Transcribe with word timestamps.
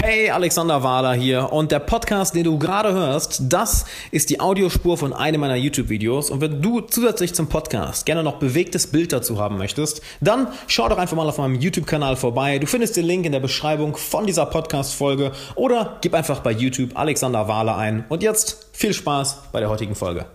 Hey, 0.00 0.30
Alexander 0.30 0.84
Wahler 0.84 1.14
hier 1.14 1.52
und 1.52 1.72
der 1.72 1.80
Podcast, 1.80 2.32
den 2.36 2.44
du 2.44 2.56
gerade 2.56 2.92
hörst, 2.92 3.42
das 3.48 3.84
ist 4.12 4.30
die 4.30 4.38
Audiospur 4.38 4.96
von 4.96 5.12
einem 5.12 5.40
meiner 5.40 5.56
YouTube-Videos 5.56 6.30
und 6.30 6.40
wenn 6.40 6.62
du 6.62 6.80
zusätzlich 6.82 7.34
zum 7.34 7.48
Podcast 7.48 8.06
gerne 8.06 8.22
noch 8.22 8.36
bewegtes 8.36 8.86
Bild 8.86 9.12
dazu 9.12 9.40
haben 9.40 9.58
möchtest, 9.58 10.00
dann 10.20 10.46
schau 10.68 10.88
doch 10.88 10.98
einfach 10.98 11.16
mal 11.16 11.28
auf 11.28 11.38
meinem 11.38 11.56
YouTube-Kanal 11.56 12.14
vorbei. 12.14 12.60
Du 12.60 12.68
findest 12.68 12.96
den 12.96 13.06
Link 13.06 13.26
in 13.26 13.32
der 13.32 13.40
Beschreibung 13.40 13.96
von 13.96 14.24
dieser 14.24 14.46
Podcast-Folge 14.46 15.32
oder 15.56 15.98
gib 16.00 16.14
einfach 16.14 16.40
bei 16.40 16.52
YouTube 16.52 16.90
Alexander 16.96 17.48
Wahler 17.48 17.76
ein 17.76 18.04
und 18.08 18.22
jetzt 18.22 18.68
viel 18.72 18.94
Spaß 18.94 19.50
bei 19.50 19.58
der 19.58 19.68
heutigen 19.68 19.96
Folge. 19.96 20.26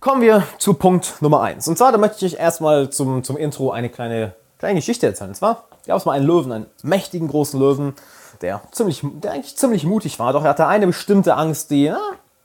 Kommen 0.00 0.20
wir 0.20 0.42
zu 0.58 0.74
Punkt 0.74 1.14
Nummer 1.20 1.42
eins 1.42 1.68
Und 1.68 1.78
zwar, 1.78 1.92
da 1.92 1.98
möchte 1.98 2.26
ich 2.26 2.38
erstmal 2.38 2.90
zum, 2.90 3.22
zum 3.22 3.36
Intro 3.36 3.70
eine 3.70 3.88
kleine, 3.88 4.34
kleine 4.58 4.80
Geschichte 4.80 5.06
erzählen. 5.06 5.30
Und 5.30 5.36
zwar 5.36 5.68
gab 5.86 5.96
es 5.96 6.04
mal 6.04 6.12
einen 6.12 6.26
Löwen, 6.26 6.50
einen 6.50 6.66
mächtigen 6.82 7.28
großen 7.28 7.58
Löwen, 7.60 7.94
der, 8.42 8.62
ziemlich, 8.70 9.02
der 9.02 9.32
eigentlich 9.32 9.56
ziemlich 9.56 9.84
mutig 9.84 10.18
war, 10.18 10.32
doch 10.32 10.42
er 10.42 10.50
hatte 10.50 10.66
eine 10.66 10.86
bestimmte 10.86 11.34
Angst, 11.34 11.70
die 11.70 11.84
ja, 11.84 11.98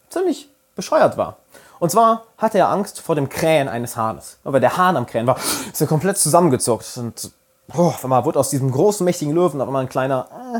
ziemlich 0.09 0.49
bescheuert 0.75 1.17
war. 1.17 1.37
Und 1.79 1.89
zwar 1.89 2.25
hatte 2.37 2.59
er 2.59 2.69
Angst 2.69 2.99
vor 3.01 3.15
dem 3.15 3.27
Krähen 3.27 3.67
eines 3.67 3.97
Hahnes. 3.97 4.37
Aber 4.43 4.59
der 4.59 4.77
Hahn 4.77 4.97
am 4.97 5.07
Krähen 5.07 5.25
war, 5.25 5.37
ist 5.71 5.81
er 5.81 5.87
komplett 5.87 6.17
zusammengezuckt. 6.17 6.97
Und 6.97 7.31
oh, 7.75 7.87
auf 7.87 8.03
einmal 8.03 8.23
wurde 8.23 8.39
aus 8.39 8.49
diesem 8.51 8.71
großen, 8.71 9.03
mächtigen 9.03 9.33
Löwen 9.33 9.59
auf 9.59 9.67
einmal 9.67 9.81
ein 9.81 9.89
kleiner, 9.89 10.27
äh, 10.31 10.59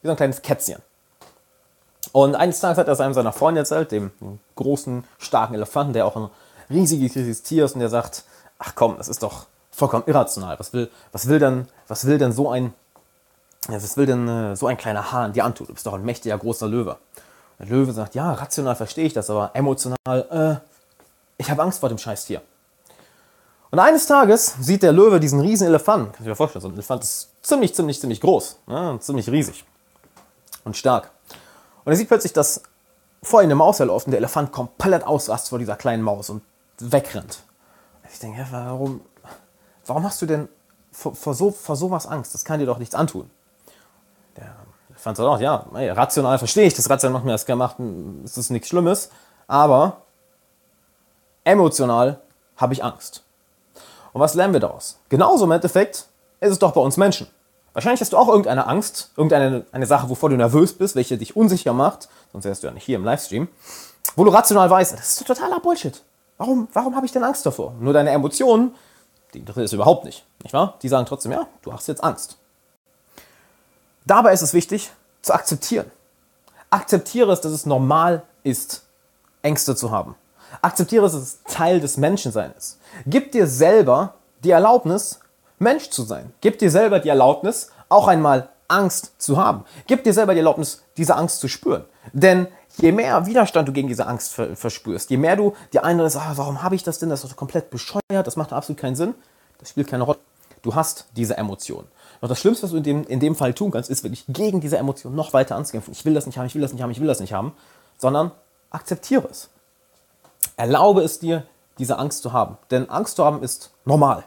wie 0.00 0.06
so 0.06 0.10
ein 0.12 0.16
kleines 0.16 0.42
Kätzchen. 0.42 0.80
Und 2.12 2.34
eines 2.34 2.60
Tages 2.60 2.78
hat 2.78 2.86
er 2.86 2.92
es 2.92 3.00
einem 3.00 3.14
seiner 3.14 3.32
Freunde 3.32 3.60
erzählt, 3.60 3.92
dem 3.92 4.10
großen, 4.54 5.04
starken 5.18 5.54
Elefanten, 5.54 5.92
der 5.92 6.06
auch 6.06 6.16
ein 6.16 6.30
riesiges, 6.70 7.16
riesiges 7.16 7.42
Tier 7.42 7.64
ist, 7.64 7.74
und 7.74 7.80
der 7.80 7.88
sagt, 7.88 8.24
ach 8.58 8.74
komm, 8.74 8.96
das 8.96 9.08
ist 9.08 9.22
doch 9.22 9.46
vollkommen 9.70 10.04
irrational. 10.06 10.58
Was 10.58 10.72
will, 10.72 10.90
was 11.12 11.26
will, 11.28 11.38
denn, 11.38 11.68
was 11.88 12.06
will 12.06 12.18
denn 12.18 12.32
so 12.32 12.48
ein 12.48 12.74
was 13.76 13.96
will 13.96 14.06
denn 14.06 14.28
äh, 14.28 14.56
so 14.56 14.66
ein 14.66 14.76
kleiner 14.76 15.12
Hahn 15.12 15.32
dir 15.32 15.44
antun? 15.44 15.66
Du 15.66 15.74
bist 15.74 15.86
doch 15.86 15.94
ein 15.94 16.04
mächtiger, 16.04 16.38
großer 16.38 16.66
Löwe. 16.66 16.96
Der 17.58 17.66
Löwe 17.66 17.92
sagt, 17.92 18.14
ja, 18.14 18.32
rational 18.32 18.74
verstehe 18.74 19.04
ich 19.04 19.12
das, 19.12 19.28
aber 19.28 19.50
emotional, 19.54 19.96
äh, 20.06 20.56
ich 21.36 21.50
habe 21.50 21.62
Angst 21.62 21.80
vor 21.80 21.88
dem 21.88 21.98
Scheißtier. 21.98 22.40
Und 23.70 23.78
eines 23.78 24.06
Tages 24.06 24.54
sieht 24.60 24.82
der 24.82 24.92
Löwe 24.92 25.20
diesen 25.20 25.40
riesen 25.40 25.66
Elefanten. 25.66 26.12
Kann 26.12 26.22
ich 26.22 26.28
mir 26.28 26.34
vorstellen, 26.34 26.62
so 26.62 26.68
ein 26.68 26.74
Elefant 26.74 27.04
ist 27.04 27.30
ziemlich, 27.42 27.74
ziemlich, 27.74 28.00
ziemlich 28.00 28.20
groß. 28.20 28.58
Ja, 28.66 28.98
ziemlich 28.98 29.28
riesig. 29.30 29.64
Und 30.64 30.76
stark. 30.76 31.10
Und 31.84 31.92
er 31.92 31.96
sieht 31.96 32.08
plötzlich, 32.08 32.32
dass 32.32 32.62
vor 33.22 33.42
ihm 33.42 33.46
eine 33.46 33.54
Maus 33.54 33.78
herläuft 33.78 34.06
und 34.06 34.12
der 34.12 34.18
Elefant 34.18 34.50
komplett 34.50 35.04
ausrast 35.04 35.50
vor 35.50 35.58
dieser 35.58 35.76
kleinen 35.76 36.02
Maus 36.02 36.30
und 36.30 36.42
wegrennt. 36.78 37.40
Ich 38.12 38.18
denke, 38.18 38.40
ja, 38.40 38.46
warum, 38.50 39.02
warum 39.86 40.04
hast 40.04 40.20
du 40.22 40.26
denn 40.26 40.48
vor, 40.90 41.14
vor, 41.14 41.34
so, 41.34 41.50
vor 41.50 41.76
sowas 41.76 42.06
Angst? 42.06 42.34
Das 42.34 42.44
kann 42.44 42.58
dir 42.58 42.66
doch 42.66 42.78
nichts 42.78 42.94
antun 42.94 43.30
fand 45.00 45.18
es 45.18 45.24
auch, 45.24 45.40
ja, 45.40 45.66
rational 45.72 46.38
verstehe 46.38 46.66
ich 46.66 46.74
das, 46.74 46.88
rational 46.90 47.14
macht 47.14 47.24
mir 47.24 47.32
das 47.32 47.46
gemacht, 47.46 47.76
es 48.24 48.36
ist 48.36 48.50
nichts 48.50 48.68
Schlimmes, 48.68 49.10
aber 49.48 50.02
emotional 51.44 52.20
habe 52.56 52.74
ich 52.74 52.84
Angst. 52.84 53.22
Und 54.12 54.20
was 54.20 54.34
lernen 54.34 54.52
wir 54.52 54.60
daraus? 54.60 54.98
Genauso 55.08 55.44
im 55.44 55.52
Endeffekt 55.52 56.06
ist 56.40 56.50
es 56.50 56.58
doch 56.58 56.72
bei 56.72 56.80
uns 56.80 56.96
Menschen. 56.96 57.28
Wahrscheinlich 57.72 58.00
hast 58.00 58.12
du 58.12 58.18
auch 58.18 58.28
irgendeine 58.28 58.66
Angst, 58.66 59.12
irgendeine 59.16 59.64
eine 59.70 59.86
Sache, 59.86 60.08
wovor 60.10 60.28
du 60.28 60.36
nervös 60.36 60.76
bist, 60.76 60.96
welche 60.96 61.16
dich 61.16 61.36
unsicher 61.36 61.72
macht, 61.72 62.08
sonst 62.32 62.44
wärst 62.44 62.62
du 62.62 62.66
ja 62.66 62.72
nicht 62.72 62.84
hier 62.84 62.96
im 62.96 63.04
Livestream, 63.04 63.48
wo 64.16 64.24
du 64.24 64.30
rational 64.30 64.68
weißt, 64.68 64.92
das 64.92 65.20
ist 65.20 65.26
totaler 65.26 65.60
Bullshit. 65.60 66.02
Warum, 66.36 66.68
warum 66.72 66.96
habe 66.96 67.06
ich 67.06 67.12
denn 67.12 67.22
Angst 67.22 67.46
davor? 67.46 67.74
Nur 67.78 67.92
deine 67.92 68.10
Emotionen, 68.10 68.74
die 69.34 69.38
interessiert 69.38 69.66
es 69.66 69.72
überhaupt 69.72 70.04
nicht, 70.04 70.24
nicht 70.42 70.52
wahr? 70.52 70.74
Die 70.82 70.88
sagen 70.88 71.06
trotzdem, 71.06 71.32
ja, 71.32 71.46
du 71.62 71.72
hast 71.72 71.86
jetzt 71.86 72.02
Angst. 72.02 72.39
Dabei 74.06 74.32
ist 74.32 74.42
es 74.42 74.54
wichtig 74.54 74.90
zu 75.22 75.32
akzeptieren. 75.34 75.90
Akzeptiere 76.70 77.32
es, 77.32 77.40
dass 77.40 77.52
es 77.52 77.66
normal 77.66 78.22
ist, 78.42 78.84
Ängste 79.42 79.74
zu 79.76 79.90
haben. 79.90 80.14
Akzeptiere 80.62 81.06
es, 81.06 81.12
dass 81.12 81.22
es 81.22 81.38
Teil 81.44 81.80
des 81.80 81.96
Menschenseins 81.96 82.56
ist. 82.56 82.78
Gib 83.06 83.32
dir 83.32 83.46
selber 83.46 84.14
die 84.42 84.50
Erlaubnis, 84.50 85.20
Mensch 85.58 85.90
zu 85.90 86.02
sein. 86.02 86.32
Gib 86.40 86.58
dir 86.58 86.70
selber 86.70 87.00
die 87.00 87.08
Erlaubnis, 87.08 87.70
auch 87.88 88.08
einmal 88.08 88.48
Angst 88.68 89.12
zu 89.18 89.36
haben. 89.36 89.64
Gib 89.86 90.04
dir 90.04 90.14
selber 90.14 90.32
die 90.32 90.38
Erlaubnis, 90.38 90.82
diese 90.96 91.16
Angst 91.16 91.40
zu 91.40 91.48
spüren. 91.48 91.84
Denn 92.12 92.46
je 92.78 92.92
mehr 92.92 93.26
Widerstand 93.26 93.68
du 93.68 93.72
gegen 93.72 93.88
diese 93.88 94.06
Angst 94.06 94.32
verspürst, 94.32 95.10
je 95.10 95.16
mehr 95.16 95.36
du 95.36 95.54
dir 95.72 95.84
einredest, 95.84 96.16
ah, 96.16 96.32
warum 96.36 96.62
habe 96.62 96.76
ich 96.76 96.82
das 96.82 96.98
denn, 96.98 97.10
das 97.10 97.24
ist 97.24 97.32
doch 97.32 97.36
komplett 97.36 97.70
bescheuert, 97.70 98.26
das 98.26 98.36
macht 98.36 98.52
absolut 98.52 98.80
keinen 98.80 98.96
Sinn, 98.96 99.14
das 99.58 99.70
spielt 99.70 99.88
keine 99.88 100.04
Rolle. 100.04 100.18
Du 100.62 100.74
hast 100.74 101.06
diese 101.16 101.36
Emotion. 101.36 101.86
Doch 102.20 102.28
das 102.28 102.38
Schlimmste, 102.38 102.64
was 102.64 102.70
du 102.70 102.76
in 102.76 102.82
dem, 102.82 103.04
in 103.06 103.20
dem 103.20 103.34
Fall 103.34 103.54
tun 103.54 103.70
kannst, 103.70 103.88
ist 103.88 104.02
wirklich 104.02 104.24
gegen 104.28 104.60
diese 104.60 104.76
Emotion 104.76 105.14
noch 105.14 105.32
weiter 105.32 105.56
anzukämpfen. 105.56 105.92
Ich 105.92 106.04
will 106.04 106.14
das 106.14 106.26
nicht 106.26 106.36
haben, 106.36 106.46
ich 106.46 106.54
will 106.54 106.62
das 106.62 106.72
nicht 106.72 106.82
haben, 106.82 106.90
ich 106.90 107.00
will 107.00 107.06
das 107.06 107.20
nicht 107.20 107.32
haben, 107.32 107.52
sondern 107.96 108.32
akzeptiere 108.70 109.26
es. 109.30 109.48
Erlaube 110.56 111.02
es 111.02 111.18
dir, 111.18 111.44
diese 111.78 111.98
Angst 111.98 112.22
zu 112.22 112.32
haben. 112.32 112.58
Denn 112.70 112.90
Angst 112.90 113.16
zu 113.16 113.24
haben 113.24 113.42
ist 113.42 113.70
normal. 113.84 114.24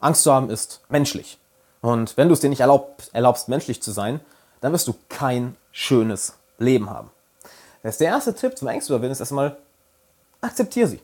Angst 0.00 0.24
zu 0.24 0.32
haben 0.32 0.50
ist 0.50 0.80
menschlich. 0.88 1.38
Und 1.80 2.16
wenn 2.16 2.28
du 2.28 2.34
es 2.34 2.40
dir 2.40 2.50
nicht 2.50 2.60
erlaubst, 2.60 3.14
erlaubst, 3.14 3.48
menschlich 3.48 3.80
zu 3.82 3.92
sein, 3.92 4.20
dann 4.60 4.72
wirst 4.72 4.88
du 4.88 4.94
kein 5.08 5.56
schönes 5.70 6.34
Leben 6.58 6.90
haben. 6.90 7.10
Das 7.82 7.94
ist 7.94 8.00
der 8.00 8.08
erste 8.08 8.34
Tipp 8.34 8.58
zum 8.58 8.66
Ängste 8.66 8.92
überwinden, 8.92 9.12
ist 9.12 9.20
erstmal, 9.20 9.56
akzeptiere 10.40 10.88
sie. 10.88 11.00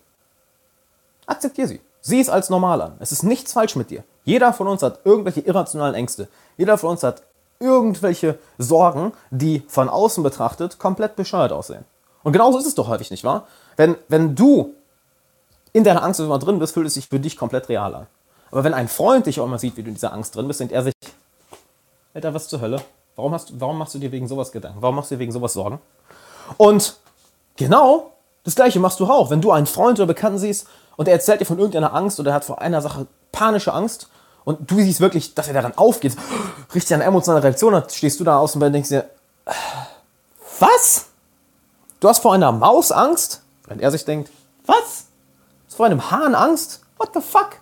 Akzeptiere 1.26 1.68
sie. 1.68 1.80
Sieh 2.06 2.20
es 2.20 2.28
als 2.28 2.50
normal 2.50 2.82
an. 2.82 2.96
Es 3.00 3.12
ist 3.12 3.22
nichts 3.22 3.54
falsch 3.54 3.76
mit 3.76 3.88
dir. 3.88 4.04
Jeder 4.24 4.52
von 4.52 4.68
uns 4.68 4.82
hat 4.82 5.00
irgendwelche 5.04 5.40
irrationalen 5.40 5.94
Ängste. 5.94 6.28
Jeder 6.58 6.76
von 6.76 6.90
uns 6.90 7.02
hat 7.02 7.22
irgendwelche 7.58 8.38
Sorgen, 8.58 9.14
die 9.30 9.62
von 9.68 9.88
außen 9.88 10.22
betrachtet 10.22 10.78
komplett 10.78 11.16
bescheuert 11.16 11.50
aussehen. 11.50 11.86
Und 12.22 12.34
genauso 12.34 12.58
ist 12.58 12.66
es 12.66 12.74
doch 12.74 12.88
häufig, 12.88 13.10
nicht 13.10 13.24
wahr? 13.24 13.46
Wenn, 13.76 13.96
wenn 14.08 14.34
du 14.34 14.74
in 15.72 15.82
deiner 15.82 16.02
Angst 16.02 16.20
immer 16.20 16.38
drin 16.38 16.58
bist, 16.58 16.74
fühlt 16.74 16.86
es 16.86 16.92
sich 16.92 17.08
für 17.08 17.18
dich 17.18 17.38
komplett 17.38 17.70
real 17.70 17.94
an. 17.94 18.06
Aber 18.50 18.64
wenn 18.64 18.74
ein 18.74 18.88
Freund 18.88 19.24
dich 19.24 19.40
auch 19.40 19.46
immer 19.46 19.58
sieht, 19.58 19.78
wie 19.78 19.82
du 19.82 19.88
in 19.88 19.94
dieser 19.94 20.12
Angst 20.12 20.36
drin 20.36 20.46
bist, 20.46 20.60
denkt 20.60 20.74
er 20.74 20.82
sich, 20.82 20.92
Alter, 22.12 22.34
was 22.34 22.48
zur 22.48 22.60
Hölle? 22.60 22.82
Warum, 23.16 23.32
hast, 23.32 23.58
warum 23.58 23.78
machst 23.78 23.94
du 23.94 23.98
dir 23.98 24.12
wegen 24.12 24.28
sowas 24.28 24.52
Gedanken? 24.52 24.82
Warum 24.82 24.96
machst 24.96 25.10
du 25.10 25.14
dir 25.14 25.20
wegen 25.20 25.32
sowas 25.32 25.54
Sorgen? 25.54 25.80
Und 26.58 26.96
genau 27.56 28.13
das 28.44 28.54
Gleiche 28.54 28.78
machst 28.78 29.00
du 29.00 29.06
auch. 29.06 29.30
Wenn 29.30 29.40
du 29.40 29.50
einen 29.50 29.66
Freund 29.66 29.98
oder 29.98 30.06
Bekannten 30.06 30.38
siehst 30.38 30.66
und 30.96 31.08
er 31.08 31.14
erzählt 31.14 31.40
dir 31.40 31.46
von 31.46 31.58
irgendeiner 31.58 31.94
Angst 31.94 32.20
oder 32.20 32.30
er 32.32 32.34
hat 32.34 32.44
vor 32.44 32.60
einer 32.60 32.82
Sache 32.82 33.06
panische 33.32 33.72
Angst 33.72 34.08
und 34.44 34.70
du 34.70 34.76
siehst 34.76 35.00
wirklich, 35.00 35.34
dass 35.34 35.48
er 35.48 35.54
daran 35.54 35.76
aufgeht, 35.76 36.16
richtig 36.74 36.94
eine 36.94 37.04
emotionale 37.04 37.42
Reaktion 37.42 37.74
hat, 37.74 37.92
stehst 37.92 38.20
du 38.20 38.24
da 38.24 38.38
aus 38.38 38.52
dem 38.52 38.62
und 38.62 38.72
denkst 38.72 38.90
dir, 38.90 39.08
was? 40.60 41.06
Du 42.00 42.08
hast 42.08 42.20
vor 42.20 42.34
einer 42.34 42.52
Maus 42.52 42.92
Angst? 42.92 43.40
Wenn 43.66 43.80
er 43.80 43.90
sich 43.90 44.04
denkt, 44.04 44.30
was? 44.66 45.06
Du 45.62 45.68
hast 45.68 45.76
vor 45.76 45.86
einem 45.86 46.10
Hahn 46.10 46.34
Angst? 46.34 46.82
What 46.98 47.10
the 47.14 47.20
fuck? 47.20 47.58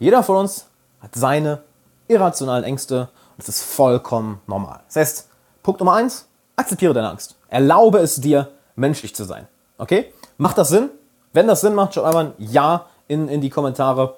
Jeder 0.00 0.22
von 0.24 0.36
uns 0.36 0.66
hat 1.00 1.14
seine 1.14 1.62
irrationalen 2.08 2.64
Ängste 2.64 3.08
und 3.36 3.42
es 3.44 3.48
ist 3.48 3.62
vollkommen 3.62 4.40
normal. 4.48 4.80
Das 4.88 4.96
heißt, 4.96 5.28
Punkt 5.62 5.80
Nummer 5.80 5.94
eins, 5.94 6.26
akzeptiere 6.56 6.94
deine 6.94 7.10
Angst. 7.10 7.36
Erlaube 7.48 7.98
es 7.98 8.16
dir, 8.16 8.50
menschlich 8.74 9.14
zu 9.14 9.24
sein. 9.24 9.46
Okay? 9.78 10.12
Macht 10.36 10.58
das 10.58 10.68
Sinn? 10.68 10.90
Wenn 11.32 11.46
das 11.46 11.60
Sinn 11.60 11.74
macht, 11.74 11.94
schau 11.94 12.02
einmal 12.02 12.26
ein 12.26 12.34
Ja 12.38 12.86
in, 13.06 13.28
in 13.28 13.40
die 13.40 13.50
Kommentare 13.50 14.16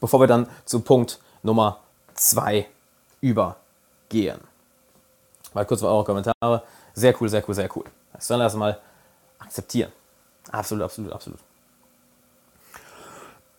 bevor 0.00 0.20
wir 0.20 0.26
dann 0.26 0.48
zu 0.64 0.80
Punkt 0.80 1.20
Nummer 1.42 1.80
2 2.14 2.66
übergehen. 3.20 4.40
Mal 5.54 5.64
kurz 5.64 5.80
für 5.80 5.88
eure 5.88 6.04
Kommentare. 6.04 6.62
Sehr 6.94 7.14
cool, 7.20 7.28
sehr 7.28 7.42
cool, 7.48 7.54
sehr 7.54 7.76
cool. 7.76 7.84
Das 8.12 8.26
sollen 8.26 8.40
wir 8.40 8.44
erstmal 8.44 8.80
akzeptieren. 9.38 9.92
Absolut, 10.50 10.84
absolut, 10.84 11.12
absolut. 11.12 11.38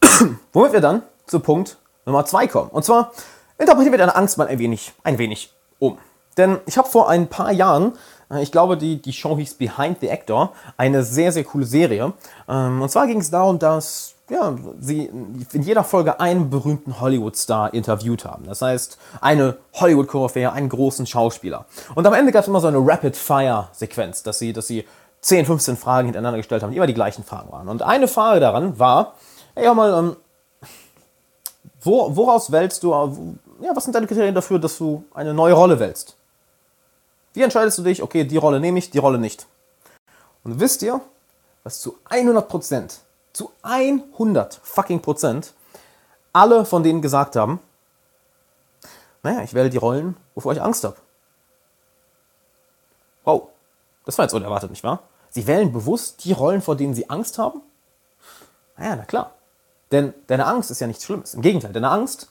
Womit 0.54 0.74
wir 0.74 0.82
dann 0.82 1.04
zu 1.26 1.40
Punkt 1.40 1.78
Nummer 2.06 2.26
2 2.26 2.48
kommen. 2.48 2.70
Und 2.70 2.84
zwar 2.84 3.12
interpretieren 3.58 3.94
wir 3.94 4.00
deine 4.00 4.16
Angst 4.16 4.38
mal 4.38 4.48
ein 4.48 4.60
wenig, 4.60 4.94
ein 5.04 5.18
wenig 5.18 5.54
um. 5.80 5.98
Denn 6.38 6.60
ich 6.66 6.78
habe 6.78 6.88
vor 6.88 7.10
ein 7.10 7.28
paar 7.28 7.52
Jahren, 7.52 7.94
äh, 8.32 8.42
ich 8.42 8.52
glaube, 8.52 8.78
die, 8.78 9.02
die 9.02 9.14
Show 9.14 9.38
hieß 9.38 9.56
Behind 9.56 10.00
the 10.02 10.10
Actor, 10.10 10.54
eine 10.78 11.04
sehr, 11.04 11.32
sehr 11.32 11.44
coole 11.44 11.66
Serie. 11.66 12.14
Ähm, 12.48 12.82
und 12.82 12.90
zwar 12.90 13.08
ging 13.08 13.20
es 13.20 13.30
darum, 13.30 13.60
dass 13.60 14.14
ja, 14.30 14.56
sie 14.80 15.06
in 15.06 15.62
jeder 15.62 15.84
Folge 15.84 16.20
einen 16.20 16.50
berühmten 16.50 17.00
Hollywood-Star 17.00 17.74
interviewt 17.74 18.26
haben. 18.26 18.46
Das 18.46 18.62
heißt, 18.62 18.98
eine 19.22 19.58
Hollywood-Koryphäe, 19.74 20.52
einen 20.52 20.68
großen 20.68 21.06
Schauspieler. 21.06 21.66
Und 21.96 22.06
am 22.06 22.14
Ende 22.14 22.34
gab 22.34 22.42
es 22.42 22.48
immer 22.48 22.60
so 22.60 22.68
eine 22.68 22.78
Rapid-Fire-Sequenz, 22.78 24.24
dass 24.24 24.40
sie, 24.40 24.52
dass 24.52 24.68
sie 24.68 24.86
10, 25.22 25.46
15 25.46 25.78
Fragen 25.78 26.08
hintereinander 26.08 26.38
gestellt 26.38 26.62
haben, 26.62 26.72
die 26.72 26.78
immer 26.78 26.88
die 26.88 26.94
gleichen 26.94 27.24
Fragen 27.24 27.52
waren. 27.52 27.70
Und 27.70 27.82
eine 27.82 28.10
Frage 28.10 28.42
daran 28.42 28.78
war, 28.78 29.14
ey, 29.56 29.64
hör 29.64 29.74
mal, 29.74 29.98
ähm, 29.98 30.16
wo, 31.82 32.14
woraus 32.16 32.52
wählst 32.52 32.84
du, 32.84 32.92
ja, 33.62 33.76
was 33.76 33.86
sind 33.86 33.96
deine 33.96 34.08
Kriterien 34.08 34.36
dafür, 34.36 34.60
dass 34.60 34.78
du 34.78 35.06
eine 35.14 35.34
neue 35.34 35.54
Rolle 35.54 35.80
wählst? 35.80 36.17
Wie 37.34 37.44
entscheidest 37.44 37.78
du 37.78 37.84
dich, 37.84 38.02
okay, 38.02 38.24
die 38.24 38.38
Rolle 38.38 38.60
nehme 38.60 38.80
ich, 38.80 38.90
die 38.90 38.98
Rolle 38.98 39.18
nicht? 39.18 39.48
Und 40.44 40.60
wisst 40.60 40.82
ihr, 40.82 41.02
was 41.64 41.82
zu 41.82 41.98
100 42.06 42.48
Prozent 42.48 43.00
zu 43.34 43.52
100 43.62 44.60
fucking 44.64 45.02
Prozent 45.02 45.54
alle 46.34 46.66
von 46.66 46.84
denen 46.84 47.02
gesagt 47.02 47.36
haben, 47.36 47.60
naja, 49.24 49.42
ich 49.42 49.54
wähle 49.54 49.70
die 49.70 49.78
Rollen, 49.78 50.18
wovor 50.36 50.54
ich 50.54 50.62
Angst 50.62 50.84
habe. 50.84 50.96
Das 54.08 54.18
war 54.18 54.24
jetzt 54.24 54.34
unerwartet, 54.34 54.72
nicht 54.72 54.86
wahr? 54.86 55.04
Sie 55.30 55.48
wählen 55.48 55.74
bewusst 55.74 56.24
die 56.24 56.32
Rollen, 56.32 56.62
vor 56.62 56.78
denen 56.78 56.96
sie 56.96 57.10
Angst 57.10 57.38
haben? 57.38 57.62
Naja, 58.78 58.96
na 58.96 59.04
klar. 59.04 59.32
Denn 59.92 60.14
deine 60.28 60.46
Angst 60.46 60.72
ist 60.72 60.80
ja 60.80 60.88
nichts 60.88 61.04
Schlimmes. 61.04 61.34
Im 61.34 61.42
Gegenteil, 61.42 61.74
deine 61.74 61.90
Angst 61.90 62.30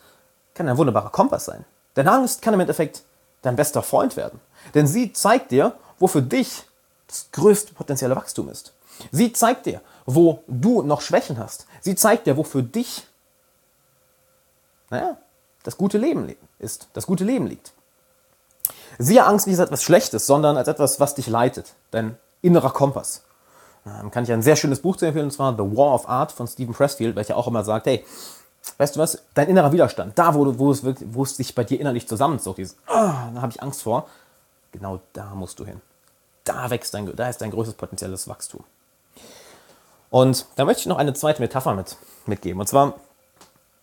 kann 0.55 0.67
ein 0.71 0.79
wunderbarer 0.79 1.11
Kompass 1.11 1.45
sein. 1.45 1.67
Deine 1.93 2.11
Angst 2.11 2.41
kann 2.41 2.55
im 2.55 2.61
Endeffekt 2.61 3.03
dein 3.43 3.57
bester 3.57 3.83
Freund 3.83 4.17
werden. 4.17 4.41
Denn 4.75 4.87
sie 4.87 5.13
zeigt 5.13 5.51
dir, 5.51 5.75
wo 5.99 6.07
für 6.07 6.23
dich 6.23 6.65
das 7.07 7.29
größte 7.33 7.75
potenzielle 7.75 8.17
Wachstum 8.17 8.49
ist. 8.49 8.73
Sie 9.11 9.33
zeigt 9.33 9.67
dir, 9.67 9.81
wo 10.07 10.43
du 10.47 10.83
noch 10.83 11.01
Schwächen 11.01 11.39
hast. 11.39 11.67
Sie 11.81 11.95
zeigt 11.95 12.27
dir, 12.27 12.37
wo 12.37 12.43
für 12.43 12.63
dich, 12.63 13.07
naja, 14.91 15.17
das 15.63 15.77
gute 15.77 15.99
Leben 15.99 16.35
ist, 16.59 16.89
das 16.93 17.07
gute 17.07 17.25
Leben 17.25 17.47
liegt. 17.47 17.73
Siehe 18.99 19.25
Angst 19.25 19.47
nicht 19.47 19.59
als 19.59 19.69
etwas 19.69 19.83
Schlechtes, 19.83 20.27
sondern 20.27 20.57
als 20.57 20.69
etwas, 20.69 21.01
was 21.01 21.15
dich 21.15 21.27
leitet. 21.27 21.75
Dein 21.91 22.17
innerer 22.41 22.71
Kompass. 22.71 23.23
Ähm, 23.85 24.11
kann 24.11 24.25
ich 24.25 24.33
ein 24.33 24.43
sehr 24.43 24.57
schönes 24.57 24.81
Buch 24.81 24.97
zu 24.97 25.07
empfehlen, 25.07 25.27
und 25.27 25.33
zwar 25.33 25.53
The 25.53 25.77
War 25.77 25.95
of 25.95 26.09
Art 26.09 26.33
von 26.33 26.47
Stephen 26.47 26.75
Pressfield, 26.75 27.15
welcher 27.15 27.37
auch 27.37 27.47
immer 27.47 27.65
sagt, 27.65 27.87
hey, 27.87 28.05
weißt 28.79 28.97
du 28.97 29.01
was, 29.01 29.23
dein 29.35 29.49
innerer 29.49 29.73
Widerstand, 29.73 30.19
da 30.19 30.35
wo, 30.35 30.45
du, 30.45 30.59
wo, 30.59 30.71
es, 30.71 30.83
wo 30.85 31.23
es 31.23 31.37
sich 31.37 31.55
bei 31.55 31.63
dir 31.63 31.79
innerlich 31.81 32.09
zusammenzog, 32.09 32.57
dieses, 32.57 32.77
oh, 32.89 32.95
da 32.95 33.41
habe 33.41 33.53
ich 33.53 33.63
Angst 33.63 33.83
vor, 33.83 34.09
genau 34.77 35.01
da 35.13 35.35
musst 35.35 35.59
du 35.59 35.65
hin. 35.65 35.81
Da 36.45 36.71
wächst 36.71 36.95
dein, 36.95 37.15
da 37.15 37.29
ist 37.29 37.41
dein 37.41 37.51
größtes 37.51 37.75
potenzielles 37.75 38.29
Wachstum. 38.29 38.65
Und 40.11 40.47
da 40.57 40.65
möchte 40.65 40.81
ich 40.81 40.87
noch 40.87 40.99
eine 40.99 41.15
zweite 41.15 41.43
Metapher 41.43 41.75
mit, 41.75 41.97
mitgeben. 42.27 42.61
Und 42.61 42.69
zwar, 42.69 42.95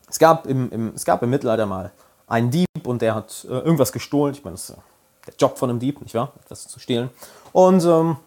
es 0.09 0.19
gab 0.19 0.47
im, 0.47 0.71
im, 0.71 0.93
es 0.95 1.05
gab 1.05 1.21
im 1.21 1.29
Mittelalter 1.29 1.65
mal 1.65 1.91
einen 2.27 2.49
Dieb 2.49 2.67
und 2.85 3.01
der 3.01 3.15
hat 3.15 3.45
äh, 3.45 3.53
irgendwas 3.53 3.91
gestohlen. 3.91 4.33
Ich 4.33 4.43
meine, 4.43 4.55
das 4.55 4.69
ist 4.69 4.77
der 5.27 5.33
Job 5.37 5.57
von 5.57 5.69
einem 5.69 5.79
Dieb, 5.79 6.01
nicht 6.01 6.15
wahr? 6.15 6.31
Etwas 6.43 6.67
zu 6.67 6.79
stehlen. 6.79 7.09
Und 7.51 7.83
ähm, 7.83 8.17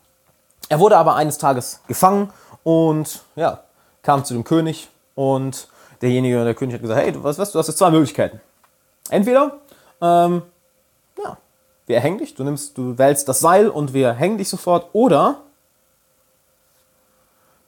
er 0.69 0.81
wurde 0.81 0.97
aber 0.97 1.15
eines 1.15 1.39
Tages 1.39 1.81
gefangen 1.87 2.33
und 2.63 3.23
ja, 3.37 3.65
kam 4.03 4.25
zu 4.25 4.35
dem 4.35 4.45
König 4.45 4.89
und 5.15 5.69
derjenige, 6.03 6.45
der 6.45 6.55
König 6.55 6.75
hat 6.75 6.83
gesagt, 6.83 7.01
hey, 7.01 7.13
du, 7.13 7.23
was, 7.23 7.39
was, 7.39 7.53
du 7.53 7.59
hast 7.59 7.69
jetzt 7.69 7.79
zwei 7.79 7.91
Möglichkeiten. 7.91 8.41
Entweder, 9.11 9.59
ähm, 10.01 10.43
ja, 11.23 11.37
wir 11.87 12.01
hängen 12.01 12.19
dich, 12.19 12.35
du 12.35 12.45
nimmst, 12.45 12.77
du 12.77 12.99
wählst 12.99 13.29
das 13.29 13.41
Seil 13.41 13.69
und 13.69 13.93
wir 13.95 14.13
hängen 14.13 14.39
dich 14.39 14.49
sofort, 14.49 14.89
oder 14.93 15.43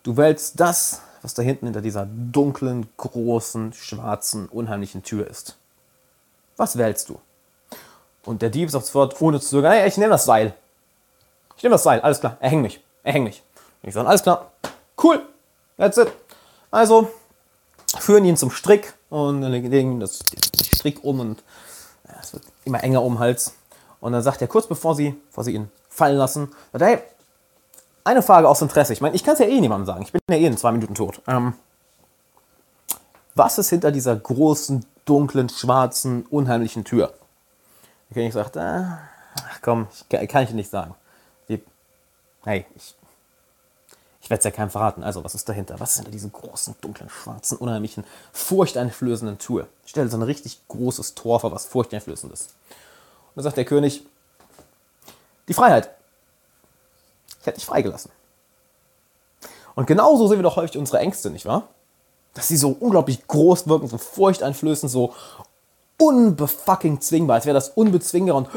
du 0.03 0.17
wählst 0.17 0.59
das, 0.59 1.03
was 1.23 1.35
da 1.35 1.43
hinten 1.43 1.67
hinter 1.67 1.81
dieser 1.81 2.07
dunklen, 2.07 2.89
großen, 2.97 3.73
schwarzen, 3.73 4.49
unheimlichen 4.49 5.03
Tür 5.03 5.27
ist. 5.27 5.57
Was 6.57 6.77
wählst 6.77 7.09
du? 7.09 7.21
Und 8.25 8.43
der 8.43 8.51
Dieb 8.51 8.71
sagt 8.71 8.87
sofort, 8.87 9.21
ohne 9.21 9.41
zu 9.41 9.63
hey, 9.63 9.89
ich 9.89 9.97
nehme 9.97 10.11
das 10.11 10.25
Seil. 10.25 10.55
Ich 11.57 11.63
nehme 11.63 11.75
das 11.75 11.83
Seil, 11.83 12.01
alles 12.01 12.21
klar, 12.21 12.37
erhäng 12.41 12.63
mich, 12.63 12.81
erhäng 13.03 13.25
mich. 13.25 13.43
Und 13.83 13.89
ich 13.89 13.95
sage, 13.95 14.09
alles 14.09 14.23
klar, 14.23 14.51
cool, 15.03 15.23
that's 15.77 15.97
it. 15.97 16.13
Also, 16.71 17.09
führen 17.99 18.25
ihn 18.25 18.37
zum 18.37 18.51
Strick 18.51 18.93
und 19.11 19.43
legen 19.43 20.01
das 20.01 20.21
Strick 20.75 21.03
um 21.05 21.21
und 21.21 21.43
es 22.21 22.33
wird 22.33 22.45
immer 22.65 22.83
enger 22.83 23.03
um 23.03 23.15
den 23.15 23.19
Hals. 23.21 23.55
Und 24.01 24.13
dann 24.13 24.23
sagt 24.23 24.41
er 24.41 24.49
kurz 24.49 24.67
bevor 24.67 24.95
sie, 24.95 25.13
bevor 25.29 25.45
sie 25.45 25.55
ihn 25.55 25.71
fallen 25.89 26.17
lassen, 26.17 26.53
sagt 26.73 26.85
hey, 26.85 26.99
eine 28.05 28.23
Frage 28.23 28.49
aus 28.49 28.63
Interesse. 28.63 28.93
Ich 28.93 29.01
meine, 29.01 29.15
ich 29.15 29.25
kann 29.25 29.35
es 29.35 29.41
ja 29.41 29.47
eh 29.47 29.61
niemandem 29.61 29.87
sagen. 29.87 30.03
Ich 30.03 30.13
bin 30.13 30.21
ja 30.31 30.37
eh 30.37 30.47
in 30.47 30.57
zwei 30.57 30.73
Minuten 30.73 30.95
tot. 30.95 31.21
Ähm, 31.27 31.55
was 33.35 33.59
ist 33.59 33.71
hinter 33.71 33.93
dieser 33.93 34.17
großen, 34.17 34.85
dunklen, 35.05 35.49
schwarzen, 35.49 36.25
unheimlichen 36.27 36.85
Tür? 36.85 37.13
Der 38.09 38.15
König 38.15 38.33
sagt, 38.33 38.57
äh, 38.57 38.61
ach 38.61 39.61
komm, 39.63 39.89
ich, 39.93 40.29
kann 40.29 40.43
ich 40.45 40.51
dir 40.51 40.57
nicht 40.57 40.71
sagen. 40.71 40.95
Die, 41.49 41.63
hey, 42.45 42.65
ich 42.75 42.95
ich 44.29 44.31
werde 44.31 44.41
es 44.41 44.45
ja 44.45 44.51
keinem 44.51 44.69
verraten. 44.69 45.03
Also, 45.03 45.25
was 45.25 45.35
ist 45.35 45.49
dahinter? 45.49 45.81
Was 45.81 45.93
ist 45.93 45.97
hinter 45.97 46.11
diesem 46.11 46.31
großen, 46.31 46.75
dunklen, 46.83 47.09
schwarzen, 47.09 47.57
unheimlichen, 47.57 48.05
furchteinflößenden 48.35 49.39
Tür? 49.39 49.69
Ich 49.87 49.93
stelle 49.93 50.11
so 50.11 50.19
ein 50.19 50.23
richtig 50.23 50.61
großes 50.69 51.15
Tor 51.15 51.41
vor, 51.41 51.51
was 51.51 51.65
furchteinflößend 51.65 52.35
ist. 52.35 52.55
Dann 53.39 53.45
sagt 53.45 53.57
der 53.57 53.65
König, 53.65 54.05
die 55.47 55.55
Freiheit. 55.55 55.91
Ich 57.41 57.47
hätte 57.47 57.59
dich 57.59 57.67
freigelassen. 57.67 58.11
Und 59.77 59.87
genauso 59.87 60.27
sehen 60.27 60.39
wir 60.39 60.43
doch 60.43 60.57
häufig 60.57 60.77
unsere 60.77 60.99
Ängste, 60.99 61.31
nicht 61.31 61.47
wahr? 61.47 61.69
Dass 62.35 62.49
sie 62.49 62.57
so 62.57 62.71
unglaublich 62.71 63.29
groß 63.29 63.69
wirken, 63.69 63.87
so 63.87 63.97
furchteinflößend, 63.97 64.91
so 64.91 65.15
unbefucking 65.99 67.01
zwingbar, 67.01 67.37
als 67.37 67.47
wäre 67.47 67.55
das 67.55 67.69
unbezwingbar 67.69 68.35
und 68.35 68.49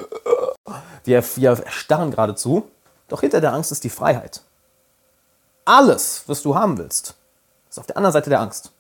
wir, 1.03 1.23
wir 1.35 1.51
erstarren 1.51 2.09
geradezu. 2.09 2.67
Doch 3.07 3.21
hinter 3.21 3.39
der 3.39 3.53
Angst 3.53 3.71
ist 3.71 3.83
die 3.83 3.89
Freiheit 3.91 4.41
alles, 5.65 6.23
was 6.27 6.41
du 6.41 6.55
haben 6.55 6.77
willst, 6.77 7.15
ist 7.69 7.79
auf 7.79 7.85
der 7.85 7.97
anderen 7.97 8.13
Seite 8.13 8.29
der 8.29 8.41
Angst. 8.41 8.71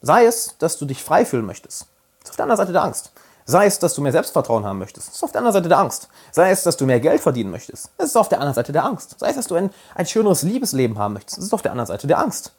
Sei 0.00 0.26
es, 0.26 0.56
dass 0.58 0.78
du 0.78 0.84
dich 0.84 1.02
frei 1.02 1.24
fühlen 1.24 1.46
möchtest, 1.46 1.86
ist 2.22 2.30
auf 2.30 2.36
der 2.36 2.44
anderen 2.44 2.58
Seite 2.58 2.72
der 2.72 2.82
Angst. 2.82 3.12
Sei 3.44 3.66
es, 3.66 3.78
dass 3.78 3.94
du 3.94 4.02
mehr 4.02 4.12
Selbstvertrauen 4.12 4.64
haben 4.64 4.78
möchtest, 4.78 5.08
ist 5.08 5.22
auf 5.22 5.32
der 5.32 5.40
anderen 5.40 5.54
Seite 5.54 5.68
der 5.68 5.78
Angst. 5.78 6.08
Sei 6.30 6.50
es, 6.50 6.62
dass 6.62 6.76
du 6.76 6.86
mehr 6.86 7.00
Geld 7.00 7.20
verdienen 7.20 7.50
möchtest, 7.50 7.90
ist 7.98 8.16
auf 8.16 8.28
der 8.28 8.38
anderen 8.38 8.54
Seite 8.54 8.72
der 8.72 8.84
Angst. 8.84 9.16
Sei 9.18 9.30
es, 9.30 9.36
dass 9.36 9.48
du 9.48 9.56
ein, 9.56 9.70
ein 9.94 10.06
schöneres 10.06 10.42
Liebesleben 10.42 10.98
haben 10.98 11.14
möchtest, 11.14 11.38
ist 11.38 11.52
auf 11.52 11.62
der 11.62 11.72
anderen 11.72 11.86
Seite 11.86 12.06
der 12.06 12.18
Angst. 12.18 12.52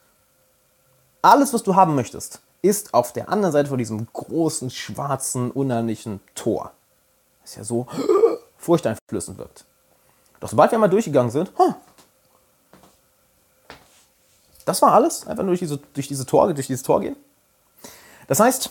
Alles, 1.22 1.54
was 1.54 1.62
du 1.62 1.74
haben 1.74 1.94
möchtest, 1.94 2.40
ist 2.60 2.92
auf 2.92 3.12
der 3.12 3.28
anderen 3.30 3.52
Seite 3.52 3.68
von 3.70 3.78
diesem 3.78 4.06
großen, 4.12 4.70
schwarzen, 4.70 5.50
unheimlichen 5.50 6.20
Tor. 6.34 6.72
Das 7.42 7.56
ja 7.56 7.64
so 7.64 7.86
furchteinflößend 8.58 9.38
wirkt. 9.38 9.64
Doch 10.40 10.50
sobald 10.50 10.70
wir 10.70 10.76
einmal 10.76 10.90
durchgegangen 10.90 11.30
sind, 11.30 11.50
huh, 11.58 11.74
das 14.64 14.80
war 14.82 14.92
alles, 14.92 15.26
einfach 15.26 15.42
nur 15.42 15.50
durch 15.50 15.60
diese, 15.60 15.78
durch 15.78 16.08
diese 16.08 16.26
Tor, 16.26 16.52
durch 16.52 16.66
dieses 16.66 16.82
Tor 16.82 17.00
gehen. 17.00 17.16
Das 18.26 18.40
heißt, 18.40 18.70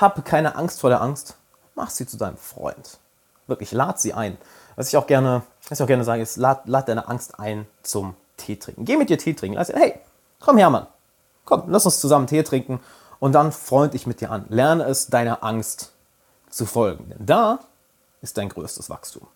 hab 0.00 0.24
keine 0.24 0.56
Angst 0.56 0.80
vor 0.80 0.90
der 0.90 1.00
Angst, 1.00 1.36
mach 1.74 1.90
sie 1.90 2.06
zu 2.06 2.16
deinem 2.16 2.36
Freund. 2.36 2.98
Wirklich, 3.46 3.72
lad 3.72 4.00
sie 4.00 4.14
ein. 4.14 4.38
Was 4.76 4.88
ich 4.88 4.96
auch 4.96 5.06
gerne, 5.06 5.42
was 5.68 5.78
ich 5.78 5.82
auch 5.82 5.88
gerne 5.88 6.04
sage, 6.04 6.22
ist, 6.22 6.36
lad, 6.36 6.66
lad 6.66 6.88
deine 6.88 7.08
Angst 7.08 7.38
ein 7.38 7.66
zum 7.82 8.14
Tee 8.36 8.56
trinken. 8.56 8.84
Geh 8.84 8.96
mit 8.96 9.10
dir 9.10 9.18
Tee 9.18 9.34
trinken. 9.34 9.56
Lass, 9.56 9.68
hey, 9.68 9.98
komm 10.40 10.56
her, 10.56 10.70
Mann. 10.70 10.86
Komm, 11.44 11.64
lass 11.66 11.84
uns 11.84 12.00
zusammen 12.00 12.26
Tee 12.26 12.42
trinken 12.42 12.80
und 13.18 13.32
dann 13.32 13.52
freund 13.52 13.94
dich 13.94 14.06
mit 14.06 14.20
dir 14.20 14.30
an. 14.30 14.46
Lerne 14.48 14.84
es, 14.84 15.08
deiner 15.08 15.42
Angst 15.44 15.92
zu 16.48 16.66
folgen. 16.66 17.10
Denn 17.10 17.26
da 17.26 17.60
ist 18.22 18.38
dein 18.38 18.48
größtes 18.48 18.88
Wachstum. 18.90 19.26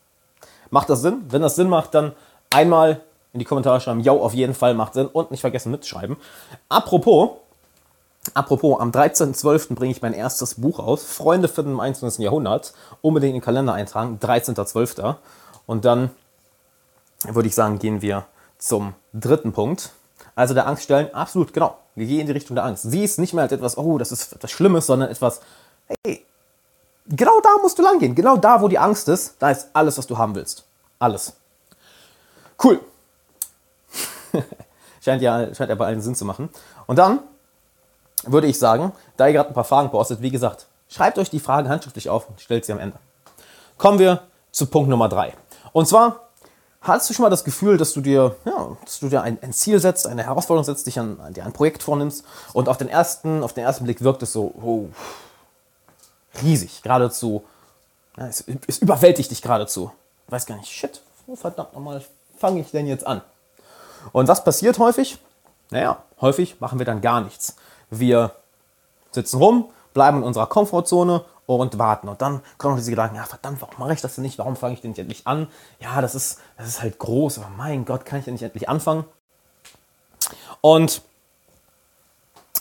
Macht 0.71 0.91
das 0.91 1.03
Sinn? 1.03 1.25
Wenn 1.29 1.43
das 1.43 1.57
Sinn 1.57 1.69
macht, 1.69 1.95
dann 1.95 2.13
einmal 2.51 3.01
in 3.33 3.41
die 3.41 3.45
Kommentare 3.45 3.81
schreiben, 3.81 4.01
ja, 4.01 4.13
auf 4.13 4.33
jeden 4.33 4.55
Fall 4.55 4.75
macht 4.75 4.95
Sinn 4.95 5.07
und 5.09 5.31
nicht 5.31 5.41
vergessen 5.41 5.73
mitzuschreiben. 5.73 6.17
Apropos, 6.69 7.31
apropos, 8.33 8.81
am 8.81 8.91
13.12. 8.91 9.75
bringe 9.75 9.93
ich 9.93 10.01
mein 10.01 10.15
erstes 10.15 10.55
Buch 10.55 10.79
aus, 10.79 11.05
Freunde 11.05 11.49
finden 11.49 11.73
im 11.73 11.81
21. 11.81 12.23
Jahrhundert. 12.25 12.73
Unbedingt 13.03 13.35
in 13.35 13.41
den 13.41 13.45
Kalender 13.45 13.75
eintragen, 13.75 14.19
13.12. 14.21 15.17
Und 15.67 15.85
dann 15.85 16.11
würde 17.29 17.49
ich 17.49 17.55
sagen, 17.55 17.79
gehen 17.79 18.03
wir 18.03 18.27
zum 18.59 18.95
dritten 19.13 19.53
Punkt. 19.53 19.91
Also 20.35 20.55
der 20.55 20.67
Angst 20.67 20.85
stellen, 20.85 21.13
absolut, 21.15 21.53
genau. 21.53 21.79
Wir 21.95 22.07
gehen 22.07 22.21
in 22.21 22.27
die 22.27 22.33
Richtung 22.33 22.57
der 22.57 22.65
Angst. 22.65 22.83
Sie 22.83 23.05
ist 23.05 23.19
nicht 23.19 23.35
mehr 23.35 23.43
als 23.43 23.53
etwas, 23.53 23.79
oh, 23.79 23.99
das 23.99 24.11
ist 24.11 24.33
etwas 24.33 24.51
Schlimmes, 24.51 24.87
sondern 24.87 25.11
etwas, 25.11 25.41
hey, 26.05 26.25
genau 27.07 27.41
da 27.41 27.51
musst 27.63 27.79
du 27.79 27.83
lang 27.83 27.99
gehen. 27.99 28.15
Genau 28.15 28.37
da, 28.37 28.61
wo 28.61 28.69
die 28.69 28.79
Angst 28.79 29.09
ist, 29.09 29.37
da 29.39 29.51
ist 29.51 29.69
alles, 29.73 29.97
was 29.99 30.07
du 30.07 30.19
haben 30.19 30.35
willst. 30.35 30.65
Alles. 30.99 31.35
Cool. 32.63 32.81
scheint, 35.01 35.23
ja, 35.23 35.55
scheint 35.55 35.71
ja 35.71 35.77
bei 35.77 35.87
allen 35.87 36.01
Sinn 36.01 36.15
zu 36.15 36.25
machen. 36.25 36.49
Und 36.87 36.99
dann 36.99 37.21
würde 38.27 38.47
ich 38.47 38.59
sagen, 38.59 38.93
da 39.17 39.27
ihr 39.27 39.33
gerade 39.33 39.49
ein 39.49 39.55
paar 39.55 39.65
Fragen 39.65 39.91
postet, 39.91 40.23
wie 40.23 40.31
gesagt, 40.31 40.67
schreibt 40.89 41.19
euch 41.19 41.31
die 41.31 41.41
Fragen 41.41 41.69
handschriftlich 41.69 42.09
auf 42.09 42.29
und 42.29 42.41
stellt 42.41 42.65
sie 42.65 42.73
am 42.73 42.79
Ende. 42.79 42.99
Kommen 43.79 43.99
wir 43.99 44.23
zu 44.53 44.67
Punkt 44.67 44.89
Nummer 44.89 45.09
drei. 45.09 45.35
Und 45.73 45.89
zwar, 45.89 46.29
hast 46.81 47.09
du 47.09 47.15
schon 47.15 47.25
mal 47.25 47.31
das 47.31 47.45
Gefühl, 47.45 47.77
dass 47.77 47.93
du 47.93 48.01
dir, 48.01 48.37
ja, 48.45 48.77
dass 48.85 49.01
du 49.01 49.09
dir 49.09 49.23
ein, 49.23 49.39
ein 49.43 49.53
Ziel 49.53 49.81
setzt, 49.81 50.07
eine 50.07 50.25
Herausforderung 50.25 50.65
setzt, 50.65 50.87
dich 50.87 50.99
an, 50.99 51.19
dir 51.35 51.45
ein 51.45 51.53
Projekt 51.53 51.83
vornimmst 51.83 52.25
und 52.53 52.69
auf 52.69 52.77
den 52.77 52.89
ersten, 52.89 53.43
auf 53.43 53.53
den 53.53 53.65
ersten 53.65 53.85
Blick 53.85 54.03
wirkt 54.03 54.23
es 54.23 54.33
so 54.33 54.55
oh, 54.63 54.89
riesig, 56.43 56.83
geradezu, 56.83 57.45
ja, 58.17 58.29
es, 58.29 58.45
es 58.67 58.79
überwältigt 58.79 59.31
dich 59.31 59.43
geradezu. 59.43 59.91
Du 60.27 60.33
weißt 60.33 60.47
gar 60.47 60.57
nicht, 60.57 60.71
shit, 60.71 61.01
wo 61.27 61.37
verdammt 61.37 61.75
nochmal 61.75 62.05
fange 62.39 62.61
ich 62.61 62.71
denn 62.71 62.87
jetzt 62.87 63.07
an? 63.07 63.23
Und 64.13 64.29
was 64.29 64.45
passiert 64.45 64.79
häufig? 64.79 65.19
Naja, 65.71 66.03
häufig 66.21 66.61
machen 66.61 66.79
wir 66.79 66.87
dann 66.87 67.01
gar 67.01 67.21
nichts. 67.21 67.57
Wir 67.99 68.33
sitzen 69.13 69.39
rum, 69.39 69.71
bleiben 69.93 70.19
in 70.19 70.23
unserer 70.25 70.47
Komfortzone 70.47 71.25
und 71.47 71.79
warten. 71.79 72.09
Und 72.09 72.23
dann 72.23 72.41
kommen 72.59 72.77
diese 72.77 72.91
Gedanken, 72.91 73.17
ja 73.17 73.25
verdammt, 73.25 73.61
warum 73.61 73.75
mache 73.79 73.93
ich 73.93 74.01
das 74.01 74.15
denn 74.15 74.23
nicht? 74.23 74.39
Warum 74.39 74.57
fange 74.57 74.75
ich 74.75 74.81
denn 74.81 74.91
nicht 74.91 74.99
endlich 74.99 75.27
an? 75.27 75.49
Ja, 75.81 76.01
das 76.01 76.15
ist, 76.15 76.41
das 76.57 76.69
ist 76.69 76.83
halt 76.83 76.99
groß, 76.99 77.39
aber 77.39 77.51
mein 77.57 77.85
Gott, 77.85 78.07
kann 78.07 78.19
ich 78.19 78.25
denn 78.25 78.35
nicht 78.35 78.43
endlich 78.43 78.69
anfangen? 78.69 79.05
Und 80.61 81.03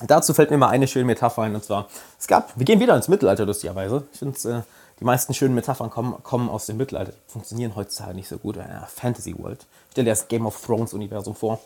dazu 0.01 0.33
fällt 0.33 0.51
mir 0.51 0.57
mal 0.57 0.69
eine 0.69 0.87
schöne 0.87 1.05
Metapher 1.05 1.43
ein, 1.43 1.55
und 1.55 1.63
zwar, 1.63 1.87
es 2.19 2.27
gab, 2.27 2.57
wir 2.57 2.65
gehen 2.65 2.79
wieder 2.79 2.95
ins 2.95 3.07
Mittelalter 3.07 3.45
lustigerweise. 3.45 4.03
Ich 4.11 4.19
finde 4.19 4.37
äh, 4.49 4.61
die 4.99 5.05
meisten 5.05 5.33
schönen 5.33 5.55
Metaphern 5.55 5.89
kommen, 5.89 6.21
kommen 6.23 6.49
aus 6.49 6.65
dem 6.65 6.77
Mittelalter. 6.77 7.13
Die 7.13 7.31
funktionieren 7.31 7.75
heutzutage 7.75 8.15
nicht 8.15 8.27
so 8.27 8.37
gut 8.37 8.57
in 8.57 8.63
einer 8.63 8.87
Fantasy 8.87 9.37
World. 9.37 9.65
Stell 9.91 10.03
dir 10.03 10.11
das 10.11 10.27
Game 10.27 10.45
of 10.45 10.61
Thrones 10.61 10.93
Universum 10.93 11.35
vor. 11.35 11.59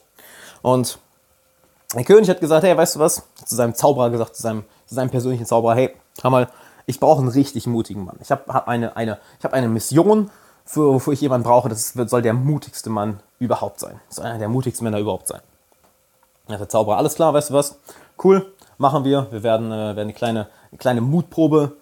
Und 0.62 1.00
der 1.94 2.04
König 2.04 2.30
hat 2.30 2.40
gesagt, 2.40 2.64
hey, 2.64 2.76
weißt 2.76 2.96
du 2.96 3.00
was? 3.00 3.24
Zu 3.46 3.56
seinem 3.56 3.76
Zauberer 3.76 4.10
gesagt, 4.10 4.36
zu 4.36 4.42
seinem, 4.42 4.64
zu 4.86 4.96
seinem 4.96 5.10
persönlichen 5.10 5.46
Zauberer, 5.46 5.76
hey, 5.76 5.96
hör 6.22 6.32
mal, 6.32 6.50
ich 6.86 7.00
brauche 7.00 7.20
einen 7.20 7.30
richtig 7.30 7.68
mutigen 7.68 8.06
Mann. 8.06 8.18
Ich 8.22 8.32
habe 8.32 8.44
hab 8.48 8.68
eine, 8.68 8.96
eine, 8.96 9.20
hab 9.44 9.54
eine 9.54 9.68
Mission, 9.68 10.30
für, 10.68 10.94
wofür 10.94 11.14
ich 11.14 11.22
jemanden 11.22 11.48
brauche. 11.48 11.70
Das 11.70 11.94
soll 11.94 12.22
der 12.22 12.34
mutigste 12.34 12.90
Mann 12.90 13.22
überhaupt 13.40 13.80
sein. 13.80 14.00
Das 14.08 14.18
soll 14.18 14.26
einer 14.26 14.38
der 14.38 14.50
mutigsten 14.50 14.84
Männer 14.84 15.00
überhaupt 15.00 15.28
sein. 15.28 15.42
Ja, 16.48 16.58
der 16.58 16.70
Zauberer, 16.70 16.98
alles 16.98 17.16
klar, 17.16 17.34
weißt 17.34 17.50
du 17.50 17.54
was? 17.54 17.80
Cool, 18.24 18.54
machen 18.78 19.04
wir. 19.04 19.28
Wir 19.32 19.44
werden, 19.44 19.72
äh, 19.72 19.96
werden 19.96 20.00
eine, 20.00 20.14
kleine, 20.14 20.48
eine 20.72 20.78
kleine 20.78 21.02
Mutprobe 21.02 21.78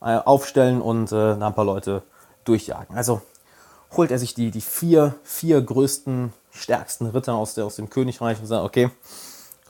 äh, 0.00 0.16
aufstellen 0.16 0.80
und 0.82 1.12
äh, 1.12 1.32
ein 1.32 1.54
paar 1.54 1.64
Leute 1.64 2.02
durchjagen. 2.44 2.96
Also 2.96 3.22
holt 3.96 4.10
er 4.10 4.18
sich 4.18 4.34
die, 4.34 4.50
die 4.50 4.60
vier, 4.60 5.14
vier 5.22 5.60
größten, 5.60 6.32
stärksten 6.50 7.06
Ritter 7.06 7.34
aus, 7.34 7.54
der, 7.54 7.66
aus 7.66 7.76
dem 7.76 7.90
Königreich 7.90 8.40
und 8.40 8.46
sagt, 8.46 8.64
okay, 8.64 8.90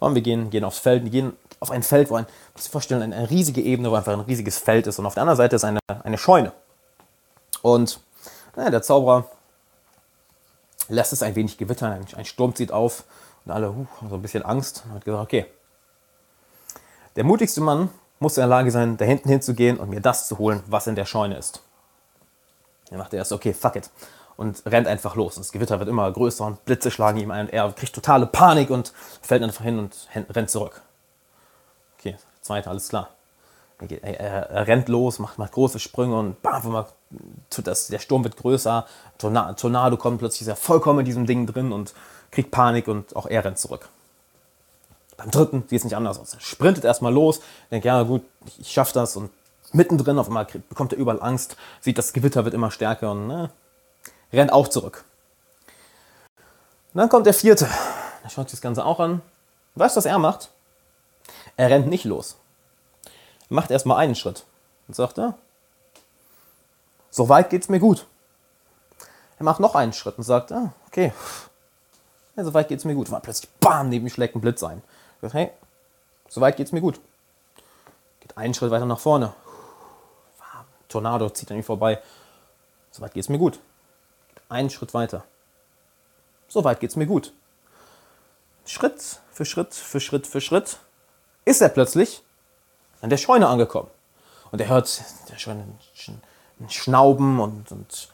komm, 0.04 0.14
wir 0.14 0.20
gehen, 0.20 0.50
gehen 0.50 0.64
aufs 0.64 0.80
Feld, 0.80 1.02
wir 1.02 1.10
gehen 1.10 1.32
auf 1.60 1.70
ein 1.70 1.82
Feld, 1.82 2.10
wo 2.10 2.16
ein, 2.16 2.26
muss 2.52 2.66
ich 2.66 2.70
vorstellen, 2.70 3.00
eine, 3.00 3.16
eine 3.16 3.30
riesige 3.30 3.62
Ebene, 3.62 3.90
wo 3.90 3.94
einfach 3.94 4.12
ein 4.12 4.20
riesiges 4.20 4.58
Feld 4.58 4.86
ist 4.86 4.98
und 4.98 5.06
auf 5.06 5.14
der 5.14 5.22
anderen 5.22 5.38
Seite 5.38 5.56
ist 5.56 5.64
eine, 5.64 5.80
eine 6.02 6.18
Scheune. 6.18 6.52
Und 7.62 8.00
naja, 8.54 8.68
der 8.68 8.82
Zauberer 8.82 9.30
lässt 10.88 11.14
es 11.14 11.22
ein 11.22 11.34
wenig 11.36 11.56
gewittern, 11.56 11.92
ein, 11.92 12.18
ein 12.18 12.26
Sturm 12.26 12.54
zieht 12.54 12.70
auf 12.70 13.04
und 13.46 13.52
alle 13.52 13.70
uh, 13.70 13.86
haben 13.98 14.10
so 14.10 14.16
ein 14.16 14.20
bisschen 14.20 14.42
Angst 14.42 14.82
und 14.84 14.94
hat 14.94 15.06
gesagt, 15.06 15.22
okay, 15.22 15.46
der 17.16 17.24
mutigste 17.24 17.62
Mann 17.62 17.88
muss 18.18 18.36
in 18.36 18.42
der 18.42 18.48
Lage 18.48 18.70
sein, 18.70 18.98
da 18.98 19.06
hinten 19.06 19.30
hinzugehen 19.30 19.78
und 19.78 19.88
mir 19.88 20.02
das 20.02 20.28
zu 20.28 20.36
holen, 20.36 20.62
was 20.66 20.86
in 20.86 20.96
der 20.96 21.06
Scheune 21.06 21.38
ist. 21.38 21.62
Dann 22.90 22.98
macht 22.98 23.14
er 23.14 23.20
erst, 23.20 23.32
okay, 23.32 23.54
fuck 23.54 23.76
it. 23.76 23.88
Und 24.36 24.62
rennt 24.66 24.88
einfach 24.88 25.14
los. 25.14 25.36
Und 25.36 25.44
das 25.44 25.52
Gewitter 25.52 25.78
wird 25.78 25.88
immer 25.88 26.10
größer 26.10 26.44
und 26.44 26.64
Blitze 26.64 26.90
schlagen 26.90 27.18
ihm 27.18 27.30
ein 27.30 27.46
und 27.46 27.52
er 27.52 27.70
kriegt 27.72 27.94
totale 27.94 28.26
Panik 28.26 28.70
und 28.70 28.92
fällt 29.22 29.42
einfach 29.42 29.64
hin 29.64 29.78
und 29.78 30.08
rennt 30.34 30.50
zurück. 30.50 30.82
Okay, 31.98 32.16
zweite, 32.42 32.68
alles 32.68 32.88
klar. 32.88 33.10
Er, 33.78 34.02
er, 34.20 34.50
er, 34.50 34.66
rennt 34.66 34.88
los, 34.88 35.18
macht, 35.18 35.38
macht 35.38 35.52
große 35.52 35.78
Sprünge 35.78 36.18
und 36.18 36.40
bam, 36.42 36.84
das, 37.62 37.88
der 37.88 37.98
Sturm 37.98 38.24
wird 38.24 38.36
größer. 38.36 38.86
Tornado, 39.18 39.54
Tornado 39.54 39.96
kommt 39.96 40.18
plötzlich, 40.18 40.42
ist 40.42 40.48
er 40.48 40.56
vollkommen 40.56 41.00
in 41.00 41.04
diesem 41.04 41.26
Ding 41.26 41.46
drin 41.46 41.72
und 41.72 41.94
kriegt 42.30 42.50
Panik 42.50 42.88
und 42.88 43.14
auch 43.16 43.26
er 43.26 43.44
rennt 43.44 43.58
zurück. 43.58 43.88
Beim 45.16 45.30
dritten 45.30 45.64
sieht 45.68 45.78
es 45.78 45.84
nicht 45.84 45.96
anders 45.96 46.18
aus. 46.18 46.34
Er 46.34 46.40
sprintet 46.40 46.84
erstmal 46.84 47.12
los, 47.12 47.40
denkt, 47.70 47.84
ja 47.84 48.02
gut, 48.02 48.22
ich, 48.46 48.60
ich 48.60 48.72
schaffe 48.72 48.94
das 48.94 49.16
und 49.16 49.30
mittendrin 49.72 50.18
auf 50.18 50.28
einmal 50.28 50.46
bekommt 50.68 50.92
er 50.92 50.98
überall 50.98 51.22
Angst, 51.22 51.56
sieht, 51.80 51.98
das 51.98 52.12
Gewitter 52.12 52.44
wird 52.44 52.54
immer 52.54 52.70
stärker 52.70 53.12
und 53.12 53.26
ne, 53.26 53.50
rennt 54.34 54.52
auch 54.52 54.68
zurück. 54.68 55.04
Und 56.92 56.98
dann 56.98 57.08
kommt 57.08 57.26
der 57.26 57.34
vierte. 57.34 57.68
Er 58.22 58.30
schaut 58.30 58.48
sich 58.48 58.58
das 58.58 58.62
Ganze 58.62 58.84
auch 58.84 59.00
an. 59.00 59.22
Weißt 59.74 59.96
du, 59.96 59.98
was 59.98 60.06
er 60.06 60.18
macht? 60.18 60.50
Er 61.56 61.70
rennt 61.70 61.88
nicht 61.88 62.04
los. 62.04 62.36
Er 63.50 63.54
macht 63.54 63.70
erstmal 63.70 63.98
einen 63.98 64.14
Schritt 64.14 64.44
und 64.88 64.94
sagt, 64.94 65.18
ja, 65.18 65.34
so 67.10 67.28
weit 67.28 67.50
geht's 67.50 67.68
mir 67.68 67.80
gut. 67.80 68.06
Er 69.38 69.44
macht 69.44 69.60
noch 69.60 69.74
einen 69.74 69.92
Schritt 69.92 70.16
und 70.16 70.24
sagt, 70.24 70.50
ja, 70.50 70.72
okay, 70.86 71.12
ja, 72.36 72.44
so 72.44 72.54
weit 72.54 72.68
geht's 72.68 72.84
mir 72.84 72.94
gut. 72.94 73.08
Und 73.08 73.22
plötzlich, 73.22 73.50
bam, 73.60 73.88
neben 73.88 74.06
ihm 74.06 74.10
schlägt 74.10 74.34
ein 74.34 74.40
Blitz 74.40 74.62
ein. 74.62 74.82
Sagt, 75.20 75.34
hey, 75.34 75.50
so 76.28 76.40
weit 76.40 76.56
geht's 76.56 76.72
mir 76.72 76.80
gut. 76.80 77.00
Geht 78.20 78.36
einen 78.36 78.54
Schritt 78.54 78.70
weiter 78.70 78.86
nach 78.86 78.98
vorne. 78.98 79.34
Tornado 80.88 81.28
zieht 81.30 81.50
an 81.50 81.56
ihm 81.56 81.64
vorbei. 81.64 82.00
So 82.90 83.02
weit 83.02 83.14
geht's 83.14 83.28
mir 83.28 83.38
gut. 83.38 83.58
Einen 84.48 84.70
Schritt 84.70 84.94
weiter. 84.94 85.24
So 86.48 86.64
weit 86.64 86.80
geht's 86.80 86.96
mir 86.96 87.06
gut. 87.06 87.32
Schritt 88.66 89.20
für 89.32 89.44
Schritt 89.44 89.74
für 89.74 90.00
Schritt 90.00 90.26
für 90.26 90.40
Schritt 90.40 90.78
ist 91.44 91.60
er 91.60 91.68
plötzlich 91.68 92.22
an 93.00 93.10
der 93.10 93.16
Scheune 93.16 93.48
angekommen. 93.48 93.90
Und 94.50 94.60
er 94.60 94.68
hört 94.68 95.02
der 95.28 95.36
Scheune 95.36 95.66
ein 96.60 96.70
Schnauben 96.70 97.40
und, 97.40 97.72
und, 97.72 98.08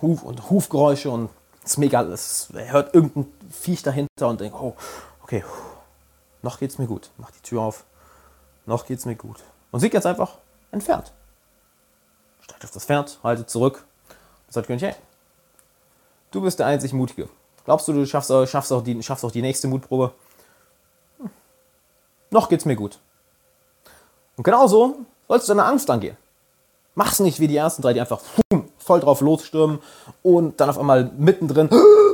Huf, 0.00 0.22
und 0.22 0.48
Hufgeräusche 0.50 1.10
und 1.10 1.30
es 1.64 1.72
ist 1.72 1.78
mega. 1.78 2.02
Es, 2.02 2.48
er 2.54 2.72
hört 2.72 2.94
irgendein 2.94 3.26
Viech 3.50 3.82
dahinter 3.82 4.28
und 4.28 4.40
denkt, 4.40 4.56
oh, 4.58 4.76
okay, 5.22 5.44
noch 6.42 6.58
geht's 6.58 6.78
mir 6.78 6.86
gut. 6.86 7.10
Macht 7.16 7.34
die 7.36 7.42
Tür 7.42 7.62
auf. 7.62 7.84
Noch 8.66 8.86
geht's 8.86 9.04
mir 9.04 9.16
gut. 9.16 9.42
Und 9.72 9.80
sieht 9.80 9.94
jetzt 9.94 10.06
einfach 10.06 10.38
ein 10.72 10.80
Pferd. 10.80 11.12
Steigt 12.40 12.64
auf 12.64 12.70
das 12.70 12.84
Pferd, 12.84 13.18
haltet 13.22 13.50
zurück. 13.50 13.84
Und 14.46 14.52
sagt 14.52 14.66
König, 14.66 14.82
hey, 14.82 14.94
du 16.34 16.40
bist 16.40 16.58
der 16.58 16.66
einzig 16.66 16.92
Mutige. 16.92 17.28
Glaubst 17.64 17.88
du, 17.88 17.92
du 17.92 18.06
schaffst, 18.06 18.30
schaffst, 18.50 18.72
auch, 18.72 18.82
die, 18.82 19.02
schaffst 19.02 19.24
auch 19.24 19.30
die 19.30 19.42
nächste 19.42 19.68
Mutprobe? 19.68 20.12
Hm. 21.18 21.30
Noch 22.30 22.48
geht's 22.48 22.64
mir 22.64 22.76
gut. 22.76 22.98
Und 24.36 24.44
genauso 24.44 24.96
sollst 25.28 25.48
du 25.48 25.54
deine 25.54 25.64
Angst 25.64 25.88
angehen. 25.90 26.16
Mach's 26.94 27.20
nicht 27.20 27.40
wie 27.40 27.48
die 27.48 27.56
ersten 27.56 27.82
drei, 27.82 27.92
die 27.92 28.00
einfach 28.00 28.20
voll 28.78 29.00
drauf 29.00 29.20
losstürmen 29.20 29.80
und 30.22 30.60
dann 30.60 30.70
auf 30.70 30.78
einmal 30.78 31.10
mittendrin 31.16 31.68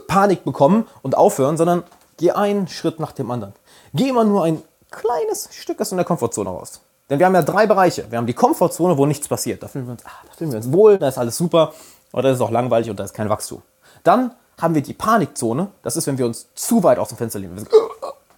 Panik 0.06 0.44
bekommen 0.44 0.86
und 1.02 1.16
aufhören, 1.16 1.56
sondern 1.56 1.82
geh 2.16 2.30
einen 2.30 2.68
Schritt 2.68 2.98
nach 2.98 3.12
dem 3.12 3.30
anderen. 3.30 3.54
Geh 3.92 4.08
immer 4.08 4.24
nur 4.24 4.44
ein 4.44 4.62
kleines 4.90 5.48
Stück 5.52 5.80
aus 5.80 5.90
deiner 5.90 6.04
Komfortzone 6.04 6.48
raus. 6.48 6.80
Denn 7.08 7.18
wir 7.18 7.26
haben 7.26 7.34
ja 7.34 7.42
drei 7.42 7.66
Bereiche. 7.66 8.06
Wir 8.10 8.18
haben 8.18 8.26
die 8.26 8.34
Komfortzone, 8.34 8.96
wo 8.96 9.04
nichts 9.04 9.28
passiert. 9.28 9.62
Da 9.62 9.68
fühlen 9.68 9.86
wir 9.86 9.92
uns, 9.92 10.06
ah, 10.06 10.10
da 10.26 10.32
fühlen 10.34 10.52
wir 10.52 10.58
uns 10.58 10.72
wohl, 10.72 10.96
da 10.96 11.08
ist 11.08 11.18
alles 11.18 11.36
super, 11.36 11.72
aber 12.12 12.22
da 12.22 12.30
ist 12.30 12.40
auch 12.40 12.50
langweilig 12.50 12.88
und 12.88 12.98
da 12.98 13.04
ist 13.04 13.14
kein 13.14 13.28
Wachstum. 13.28 13.62
Dann 14.02 14.34
haben 14.60 14.74
wir 14.74 14.82
die 14.82 14.94
Panikzone. 14.94 15.68
Das 15.82 15.96
ist, 15.96 16.06
wenn 16.06 16.18
wir 16.18 16.26
uns 16.26 16.48
zu 16.54 16.82
weit 16.82 16.98
aus 16.98 17.08
dem 17.08 17.18
Fenster 17.18 17.38
lehnen. 17.38 17.66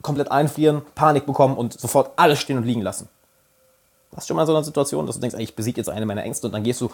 Komplett 0.03 0.31
einfrieren, 0.31 0.83
Panik 0.95 1.27
bekommen 1.27 1.57
und 1.57 1.79
sofort 1.79 2.13
alles 2.17 2.41
stehen 2.41 2.57
und 2.57 2.65
liegen 2.65 2.83
lassen. 2.83 3.09
Hast 4.15 4.25
du 4.25 4.29
schon 4.29 4.37
mal 4.37 4.47
so 4.47 4.55
eine 4.55 4.65
Situation, 4.65 5.07
dass 5.07 5.17
du 5.17 5.21
denkst, 5.21 5.37
ich 5.39 5.57
besiege 5.57 5.79
jetzt 5.79 5.89
eine 5.89 6.05
meiner 6.05 6.23
Ängste 6.23 6.47
und 6.47 6.53
dann 6.53 6.65
gehst 6.65 6.81
du 6.81 6.91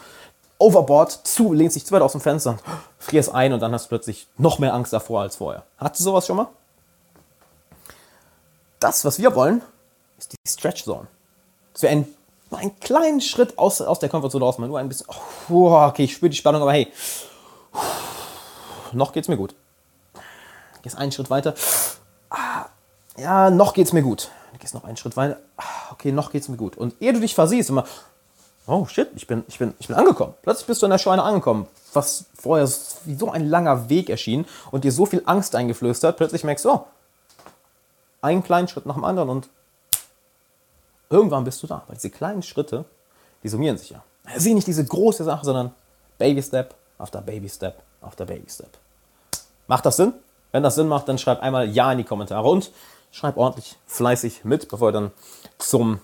overboard 0.58 1.26
zu, 1.26 1.52
lehnst 1.52 1.76
dich 1.76 1.84
zu 1.84 1.92
weit 1.92 2.02
aus 2.02 2.12
dem 2.12 2.20
Fenster, 2.20 2.58
frierst 2.98 3.34
ein 3.34 3.52
und 3.52 3.60
dann 3.60 3.72
hast 3.72 3.86
du 3.86 3.88
plötzlich 3.88 4.28
noch 4.36 4.58
mehr 4.58 4.74
Angst 4.74 4.92
davor 4.92 5.22
als 5.22 5.36
vorher. 5.36 5.64
Hattest 5.78 6.00
du 6.00 6.04
sowas 6.04 6.26
schon 6.26 6.36
mal? 6.36 6.48
Das, 8.78 9.04
was 9.04 9.18
wir 9.18 9.34
wollen, 9.34 9.62
ist 10.18 10.32
die 10.32 10.36
Stretch 10.48 10.84
Zone. 10.84 11.08
Dass 11.72 11.82
wir 11.82 11.90
einen, 11.90 12.14
einen 12.52 12.78
kleinen 12.78 13.20
Schritt 13.20 13.58
aus, 13.58 13.80
aus 13.80 13.98
der 13.98 14.08
Komfortzone 14.08 14.44
raus 14.44 14.58
machen. 14.58 14.70
Nur 14.70 14.78
ein 14.78 14.88
bisschen, 14.88 15.06
oh, 15.48 15.72
okay, 15.72 16.04
ich 16.04 16.14
spüre 16.14 16.30
die 16.30 16.36
Spannung, 16.36 16.62
aber 16.62 16.72
hey, 16.72 16.92
noch 18.92 19.12
geht's 19.12 19.28
mir 19.28 19.36
gut. 19.36 19.54
Gehst 20.82 20.96
einen 20.96 21.12
Schritt 21.12 21.30
weiter. 21.30 21.54
Ah, 22.30 22.66
ja, 23.16 23.50
noch 23.50 23.74
geht's 23.74 23.92
mir 23.92 24.02
gut. 24.02 24.30
Du 24.52 24.58
gehst 24.58 24.74
noch 24.74 24.84
einen 24.84 24.96
Schritt 24.96 25.16
weiter. 25.16 25.38
Ah, 25.56 25.92
okay, 25.92 26.12
noch 26.12 26.30
geht's 26.30 26.48
mir 26.48 26.56
gut. 26.56 26.76
Und 26.76 26.94
ehe 27.00 27.12
du 27.12 27.20
dich 27.20 27.34
versiehst, 27.34 27.70
immer, 27.70 27.84
oh 28.66 28.86
shit, 28.86 29.08
ich 29.16 29.26
bin, 29.26 29.44
ich 29.48 29.58
bin, 29.58 29.74
ich 29.78 29.88
bin 29.88 29.96
angekommen. 29.96 30.34
Plötzlich 30.42 30.66
bist 30.66 30.82
du 30.82 30.86
in 30.86 30.90
der 30.90 30.98
Scheune 30.98 31.22
angekommen, 31.22 31.66
was 31.92 32.26
vorher 32.38 32.68
wie 33.04 33.14
so 33.14 33.30
ein 33.30 33.48
langer 33.48 33.88
Weg 33.88 34.10
erschien 34.10 34.46
und 34.70 34.84
dir 34.84 34.92
so 34.92 35.06
viel 35.06 35.22
Angst 35.26 35.54
eingeflößt 35.54 36.04
hat. 36.04 36.16
Plötzlich 36.16 36.44
merkst 36.44 36.64
du, 36.64 36.70
oh, 36.70 36.86
einen 38.20 38.42
kleinen 38.42 38.68
Schritt 38.68 38.86
nach 38.86 38.94
dem 38.94 39.04
anderen 39.04 39.28
und 39.30 39.48
irgendwann 41.10 41.44
bist 41.44 41.62
du 41.62 41.66
da. 41.66 41.82
Weil 41.86 41.96
diese 41.96 42.10
kleinen 42.10 42.42
Schritte, 42.42 42.84
die 43.42 43.48
summieren 43.48 43.78
sich 43.78 43.90
ja. 43.90 44.02
Sieh 44.36 44.54
nicht 44.54 44.66
diese 44.66 44.84
große 44.84 45.24
Sache, 45.24 45.44
sondern 45.44 45.72
Baby 46.18 46.42
Step 46.42 46.74
after 46.98 47.20
Baby 47.20 47.48
Step 47.48 47.82
after 48.00 48.24
Baby 48.24 48.48
Step. 48.48 48.78
Macht 49.66 49.86
das 49.86 49.96
Sinn? 49.96 50.14
Wenn 50.52 50.62
das 50.62 50.74
Sinn 50.74 50.88
macht, 50.88 51.08
dann 51.08 51.18
schreib 51.18 51.42
einmal 51.42 51.68
Ja 51.68 51.92
in 51.92 51.98
die 51.98 52.04
Kommentare 52.04 52.48
und 52.48 52.70
schreib 53.10 53.36
ordentlich 53.36 53.76
fleißig 53.86 54.44
mit, 54.44 54.68
bevor 54.68 54.88
wir 54.88 54.92
dann 54.92 55.10
zum, 55.58 56.00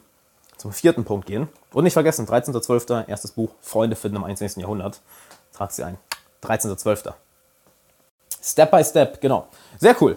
zum 0.56 0.72
vierten 0.72 1.04
Punkt 1.04 1.26
gehen. 1.26 1.48
Und 1.72 1.84
nicht 1.84 1.94
vergessen, 1.94 2.26
13.12. 2.26 3.08
erstes 3.08 3.32
Buch 3.32 3.50
Freunde 3.60 3.96
finden 3.96 4.16
im 4.16 4.24
21. 4.24 4.62
Jahrhundert. 4.62 5.00
Trag 5.52 5.72
sie 5.72 5.84
ein. 5.84 5.98
13.12. 6.42 7.14
Step 8.42 8.70
by 8.70 8.84
Step, 8.84 9.20
genau. 9.20 9.48
Sehr 9.78 9.96
cool. 10.02 10.16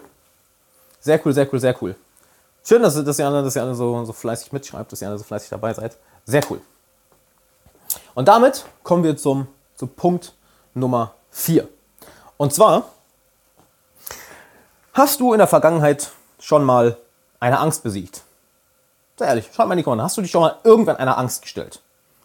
Sehr 1.00 1.24
cool, 1.24 1.32
sehr 1.32 1.48
cool, 1.52 1.60
sehr 1.60 1.82
cool. 1.82 1.96
Schön, 2.62 2.82
dass, 2.82 3.02
dass 3.02 3.18
ihr 3.18 3.26
alle, 3.26 3.42
dass 3.42 3.56
ihr 3.56 3.62
alle 3.62 3.74
so, 3.74 4.04
so 4.04 4.12
fleißig 4.12 4.52
mitschreibt, 4.52 4.92
dass 4.92 5.00
ihr 5.00 5.08
alle 5.08 5.16
so 5.16 5.24
fleißig 5.24 5.48
dabei 5.48 5.72
seid. 5.72 5.96
Sehr 6.26 6.42
cool. 6.50 6.60
Und 8.14 8.28
damit 8.28 8.66
kommen 8.82 9.04
wir 9.04 9.16
zum, 9.16 9.48
zum 9.74 9.88
Punkt 9.88 10.34
Nummer 10.74 11.14
4. 11.38 11.68
Und 12.36 12.52
zwar 12.52 12.84
hast 14.92 15.20
du 15.20 15.32
in 15.32 15.38
der 15.38 15.46
Vergangenheit 15.46 16.10
schon 16.38 16.64
mal 16.64 16.96
eine 17.40 17.60
Angst 17.60 17.82
besiegt? 17.82 18.22
Sehr 19.16 19.28
ehrlich, 19.28 19.50
schreib 19.52 19.68
mal 19.68 19.74
in 19.74 19.78
die 19.78 19.82
Kommentare. 19.84 20.06
Hast 20.06 20.16
du 20.16 20.22
dich 20.22 20.30
schon 20.30 20.42
mal 20.42 20.56
irgendwann 20.64 20.96
einer 20.96 21.18
Angst 21.18 21.42
gestellt? 21.42 21.80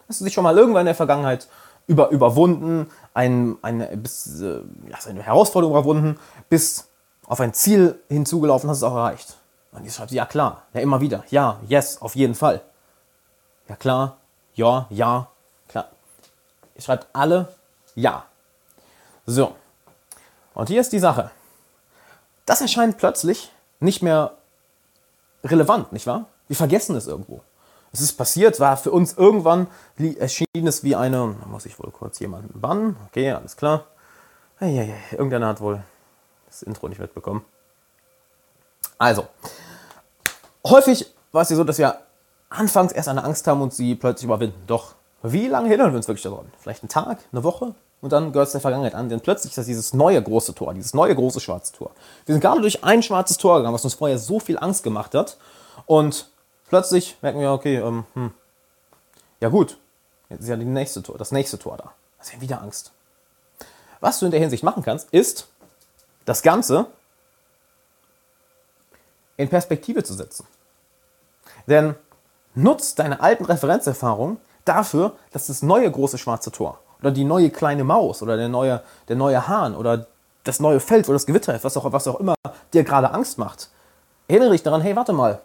Hast 0.10 0.20
du 0.20 0.25
dich 0.25 0.34
schon 0.34 0.43
mal 0.43 0.58
irgendwann 0.58 0.82
in 0.82 0.88
der 0.88 0.96
Vergangenheit 0.96 1.48
über, 1.88 2.10
überwunden, 2.10 2.89
ein, 3.13 3.58
eine, 3.62 3.96
bis, 3.98 4.41
äh, 4.41 4.62
eine 5.08 5.22
Herausforderung 5.22 5.75
überwunden, 5.75 6.20
bis 6.50 6.88
auf 7.27 7.39
ein 7.39 7.53
Ziel 7.53 8.00
hinzugelaufen, 8.10 8.70
hast 8.70 8.77
es 8.77 8.84
auch 8.84 8.96
erreicht? 8.96 9.38
Und 9.72 9.86
ich 9.86 9.93
schreibe, 9.93 10.13
ja 10.13 10.25
klar, 10.25 10.63
ja 10.74 10.82
immer 10.82 11.01
wieder, 11.01 11.24
ja, 11.29 11.60
yes, 11.67 12.01
auf 12.01 12.15
jeden 12.15 12.36
Fall. 12.36 12.62
Ja 13.67 13.75
klar, 13.75 14.17
ja, 14.53 14.88
ja, 14.89 15.27
klar. 15.67 15.89
Ihr 16.75 16.82
schreibt 16.82 17.08
alle 17.13 17.48
ja. 17.96 18.25
So. 19.25 19.55
Und 20.53 20.69
hier 20.69 20.81
ist 20.81 20.91
die 20.91 20.99
Sache. 20.99 21.31
Das 22.45 22.61
erscheint 22.61 22.97
plötzlich 22.97 23.51
nicht 23.79 24.01
mehr 24.01 24.33
relevant, 25.43 25.91
nicht 25.93 26.07
wahr? 26.07 26.25
Wir 26.47 26.55
vergessen 26.55 26.95
es 26.95 27.07
irgendwo. 27.07 27.41
Es 27.91 28.01
ist 28.01 28.13
passiert, 28.13 28.59
war 28.59 28.75
für 28.75 28.91
uns 28.91 29.13
irgendwann, 29.13 29.67
erschien 30.17 30.47
es 30.67 30.83
wie 30.83 30.95
eine, 30.95 31.35
da 31.39 31.45
muss 31.47 31.65
ich 31.65 31.77
wohl 31.79 31.91
kurz 31.91 32.19
jemanden 32.19 32.59
bannen, 32.59 32.97
okay, 33.07 33.31
alles 33.31 33.55
klar. 33.55 33.85
Eieiei, 34.59 34.95
irgendeiner 35.11 35.47
hat 35.47 35.61
wohl 35.61 35.83
das 36.47 36.63
Intro 36.63 36.87
nicht 36.87 36.99
mitbekommen. 36.99 37.45
Also, 38.97 39.27
häufig 40.65 41.13
war 41.31 41.43
es 41.43 41.49
ja 41.49 41.55
so, 41.55 41.63
dass 41.63 41.77
wir 41.77 41.99
anfangs 42.49 42.93
erst 42.93 43.09
eine 43.09 43.23
Angst 43.23 43.45
haben 43.47 43.61
und 43.61 43.73
sie 43.73 43.95
plötzlich 43.95 44.25
überwinden. 44.25 44.63
Doch, 44.65 44.95
wie 45.21 45.47
lange 45.47 45.69
erinnern 45.69 45.91
wir 45.91 45.97
uns 45.97 46.07
wirklich 46.07 46.23
daran? 46.23 46.51
Vielleicht 46.59 46.83
einen 46.83 46.89
Tag, 46.89 47.19
eine 47.31 47.43
Woche? 47.43 47.75
Und 48.03 48.12
dann 48.12 48.33
gehört 48.33 48.48
es 48.48 48.51
der 48.51 48.60
Vergangenheit 48.60 48.95
an, 48.95 49.07
denn 49.07 49.22
plötzlich 49.22 49.51
ist 49.51 49.57
das 49.57 49.65
dieses 49.65 49.93
neue 49.93 50.22
große 50.22 50.53
Tor, 50.53 50.74
dieses 50.74 50.93
neue 50.93 51.15
große 51.15 51.39
schwarze 51.39 51.72
Tor. 51.72 51.91
Wir 52.25 52.36
sind 52.36 52.41
gerade 52.41 52.60
durch 52.60 52.83
ein 52.83 53.01
schwarzes 53.01 53.38
Tor 53.38 53.60
gegangen, 53.60 53.74
was 53.74 53.86
uns 53.86 53.93
vorher 53.93 54.19
so 54.19 54.41
viel 54.41 54.60
Angst 54.60 54.83
gemacht 54.83 55.15
hat. 55.15 55.38
Und 55.86 56.29
plötzlich 56.67 57.15
merken 57.22 57.39
wir, 57.39 57.53
okay, 57.53 57.77
ähm, 57.77 58.05
hm, 58.13 58.33
ja 59.39 59.48
gut, 59.48 59.77
jetzt 60.29 60.41
ist 60.41 60.50
ja 60.50 60.57
die 60.57 60.65
nächste 60.65 61.01
Tor, 61.01 61.17
das 61.17 61.31
nächste 61.31 61.57
Tor 61.57 61.77
da. 61.77 61.93
Das 62.17 62.27
ist 62.27 62.33
ja 62.33 62.41
wieder 62.41 62.62
Angst. 62.62 62.91
Was 64.01 64.19
du 64.19 64.25
in 64.25 64.31
der 64.31 64.41
Hinsicht 64.41 64.63
machen 64.63 64.83
kannst, 64.83 65.10
ist, 65.13 65.48
das 66.25 66.41
Ganze 66.41 66.88
in 69.38 69.48
Perspektive 69.48 70.03
zu 70.03 70.13
setzen. 70.13 70.45
Denn 71.67 71.95
nutzt 72.53 73.00
deine 73.00 73.22
alten 73.22 73.45
Referenzerfahrungen 73.45 74.41
dafür, 74.65 75.15
dass 75.31 75.48
das 75.48 75.62
neue 75.62 75.89
große 75.89 76.17
schwarze 76.17 76.51
Tor 76.51 76.82
oder 77.03 77.12
die 77.12 77.25
neue 77.25 77.50
kleine 77.50 77.83
Maus 77.83 78.22
oder 78.22 78.38
der 78.38 78.48
neue, 78.48 78.81
der 79.10 79.17
neue 79.17 79.45
Hahn 79.45 79.75
oder 79.75 80.07
das 80.45 80.62
neue 80.62 80.79
Feld 80.79 81.05
oder 81.10 81.15
das 81.15 81.25
Gewitter 81.25 81.57
was 81.62 81.75
auch, 81.75 81.91
was 81.91 82.07
auch 82.07 82.19
immer 82.19 82.36
dir 82.74 82.83
gerade 82.83 83.12
Angst 83.12 83.38
macht. 83.38 83.69
Erinnere 84.29 84.51
dich 84.51 84.63
daran, 84.63 84.79
hey, 84.79 84.95
warte 84.95 85.12
mal, 85.12 85.41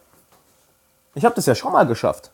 ich 1.14 1.24
habe 1.24 1.34
das 1.34 1.46
ja 1.46 1.56
schon 1.56 1.72
mal 1.72 1.84
geschafft. 1.84 2.30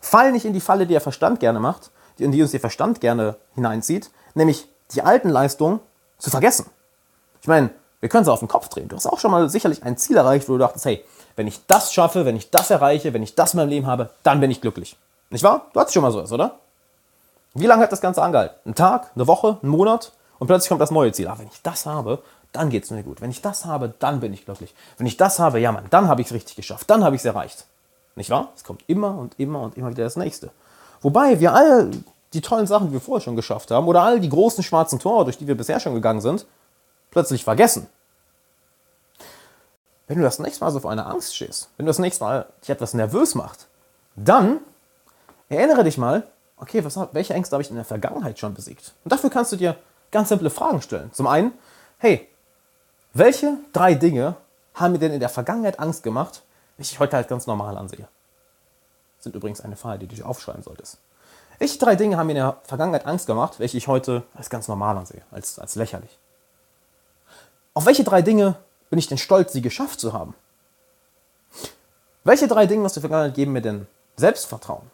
Fall 0.00 0.32
nicht 0.32 0.46
in 0.46 0.54
die 0.54 0.60
Falle, 0.60 0.86
die 0.86 0.94
der 0.94 1.02
Verstand 1.02 1.38
gerne 1.38 1.60
macht, 1.60 1.90
in 2.16 2.32
die 2.32 2.40
uns 2.40 2.52
der 2.52 2.60
Verstand 2.60 3.00
gerne 3.02 3.36
hineinzieht, 3.54 4.10
nämlich 4.34 4.66
die 4.92 5.02
alten 5.02 5.28
Leistungen 5.28 5.80
zu 6.16 6.30
vergessen. 6.30 6.70
Ich 7.42 7.48
meine, 7.48 7.70
wir 8.00 8.08
können 8.08 8.22
es 8.22 8.28
auf 8.28 8.38
den 8.38 8.48
Kopf 8.48 8.68
drehen. 8.68 8.88
Du 8.88 8.96
hast 8.96 9.06
auch 9.06 9.18
schon 9.18 9.30
mal 9.30 9.48
sicherlich 9.50 9.82
ein 9.82 9.98
Ziel 9.98 10.16
erreicht, 10.16 10.48
wo 10.48 10.54
du 10.54 10.58
dachtest, 10.58 10.86
hey, 10.86 11.04
wenn 11.36 11.46
ich 11.46 11.66
das 11.66 11.92
schaffe, 11.92 12.24
wenn 12.24 12.36
ich 12.36 12.50
das 12.50 12.70
erreiche, 12.70 13.12
wenn 13.12 13.22
ich 13.22 13.34
das 13.34 13.52
in 13.52 13.58
meinem 13.58 13.68
Leben 13.68 13.86
habe, 13.86 14.10
dann 14.22 14.40
bin 14.40 14.50
ich 14.50 14.62
glücklich. 14.62 14.96
Nicht 15.28 15.44
wahr? 15.44 15.66
Du 15.72 15.80
hattest 15.80 15.94
schon 15.94 16.02
mal 16.02 16.10
sowas, 16.10 16.32
oder? 16.32 16.58
Wie 17.54 17.66
lange 17.66 17.82
hat 17.82 17.92
das 17.92 18.00
Ganze 18.00 18.22
angehalten? 18.22 18.56
Ein 18.70 18.74
Tag, 18.74 19.10
eine 19.14 19.26
Woche, 19.26 19.58
ein 19.62 19.68
Monat? 19.68 20.12
Und 20.38 20.46
plötzlich 20.46 20.68
kommt 20.68 20.80
das 20.80 20.90
neue 20.90 21.12
Ziel. 21.12 21.28
Ah, 21.28 21.38
wenn 21.38 21.48
ich 21.48 21.62
das 21.62 21.86
habe, 21.86 22.22
dann 22.52 22.70
geht 22.70 22.84
es 22.84 22.90
mir 22.90 23.02
gut. 23.02 23.20
Wenn 23.20 23.30
ich 23.30 23.42
das 23.42 23.64
habe, 23.64 23.94
dann 23.98 24.20
bin 24.20 24.32
ich 24.32 24.44
glücklich. 24.44 24.74
Wenn 24.98 25.06
ich 25.06 25.16
das 25.16 25.38
habe, 25.38 25.60
ja 25.60 25.70
Mann, 25.72 25.86
dann 25.90 26.08
habe 26.08 26.20
ich 26.20 26.28
es 26.28 26.32
richtig 26.32 26.56
geschafft. 26.56 26.88
Dann 26.90 27.04
habe 27.04 27.14
ich 27.14 27.22
es 27.22 27.26
erreicht. 27.26 27.66
Nicht 28.16 28.30
wahr? 28.30 28.48
Es 28.56 28.64
kommt 28.64 28.84
immer 28.88 29.16
und 29.16 29.38
immer 29.38 29.60
und 29.60 29.76
immer 29.76 29.90
wieder 29.90 30.04
das 30.04 30.16
Nächste. 30.16 30.50
Wobei 31.00 31.40
wir 31.40 31.54
alle 31.54 31.90
die 32.32 32.40
tollen 32.40 32.66
Sachen, 32.66 32.88
die 32.88 32.92
wir 32.94 33.00
vorher 33.00 33.22
schon 33.22 33.36
geschafft 33.36 33.70
haben, 33.70 33.86
oder 33.86 34.02
all 34.02 34.20
die 34.20 34.28
großen 34.28 34.64
schwarzen 34.64 34.98
Tore, 34.98 35.24
durch 35.24 35.38
die 35.38 35.46
wir 35.46 35.56
bisher 35.56 35.80
schon 35.80 35.94
gegangen 35.94 36.20
sind, 36.20 36.46
plötzlich 37.10 37.44
vergessen. 37.44 37.88
Wenn 40.06 40.18
du 40.18 40.24
das 40.24 40.38
nächste 40.38 40.64
Mal 40.64 40.70
so 40.70 40.80
vor 40.80 40.90
einer 40.90 41.06
Angst 41.06 41.34
stehst, 41.36 41.70
wenn 41.76 41.86
du 41.86 41.90
das 41.90 41.98
nächste 41.98 42.24
Mal 42.24 42.46
dich 42.62 42.70
etwas 42.70 42.94
nervös 42.94 43.34
macht, 43.34 43.66
dann 44.16 44.60
erinnere 45.48 45.84
dich 45.84 45.98
mal, 45.98 46.26
okay, 46.56 46.84
was, 46.84 46.98
welche 47.12 47.34
Ängste 47.34 47.54
habe 47.54 47.62
ich 47.62 47.70
in 47.70 47.76
der 47.76 47.84
Vergangenheit 47.84 48.38
schon 48.38 48.54
besiegt? 48.54 48.92
Und 49.04 49.12
dafür 49.12 49.30
kannst 49.30 49.52
du 49.52 49.56
dir 49.56 49.76
ganz 50.10 50.28
simple 50.28 50.50
Fragen 50.50 50.82
stellen. 50.82 51.12
Zum 51.12 51.26
einen, 51.26 51.52
hey, 51.98 52.28
welche 53.14 53.58
drei 53.72 53.94
Dinge 53.94 54.36
haben 54.74 54.92
mir 54.92 54.98
denn 54.98 55.12
in 55.12 55.20
der 55.20 55.28
Vergangenheit 55.28 55.78
Angst 55.78 56.02
gemacht, 56.02 56.42
welche 56.76 56.92
ich 56.92 57.00
heute 57.00 57.16
halt 57.16 57.28
ganz 57.28 57.46
normal 57.46 57.76
ansehe? 57.76 58.08
Das 59.18 59.24
sind 59.24 59.36
übrigens 59.36 59.60
eine 59.60 59.76
Frage, 59.76 60.06
die 60.06 60.16
du 60.16 60.24
aufschreiben 60.24 60.62
solltest. 60.62 60.98
Welche 61.58 61.78
drei 61.78 61.94
Dinge 61.94 62.16
haben 62.16 62.26
mir 62.26 62.32
in 62.32 62.38
der 62.38 62.56
Vergangenheit 62.64 63.06
Angst 63.06 63.26
gemacht, 63.26 63.60
welche 63.60 63.76
ich 63.76 63.86
heute 63.86 64.24
als 64.34 64.50
ganz 64.50 64.66
normal 64.66 64.96
ansehe, 64.96 65.22
als, 65.30 65.58
als 65.58 65.74
lächerlich? 65.76 66.18
Auf 67.74 67.86
welche 67.86 68.04
drei 68.04 68.22
Dinge 68.22 68.56
bin 68.90 68.98
ich 68.98 69.06
denn 69.06 69.18
stolz, 69.18 69.52
sie 69.52 69.62
geschafft 69.62 70.00
zu 70.00 70.12
haben? 70.12 70.34
Welche 72.24 72.48
drei 72.48 72.66
Dinge 72.66 72.84
aus 72.84 72.94
der 72.94 73.00
Vergangenheit 73.00 73.34
geben 73.34 73.52
mir 73.52 73.62
denn 73.62 73.86
Selbstvertrauen? 74.16 74.90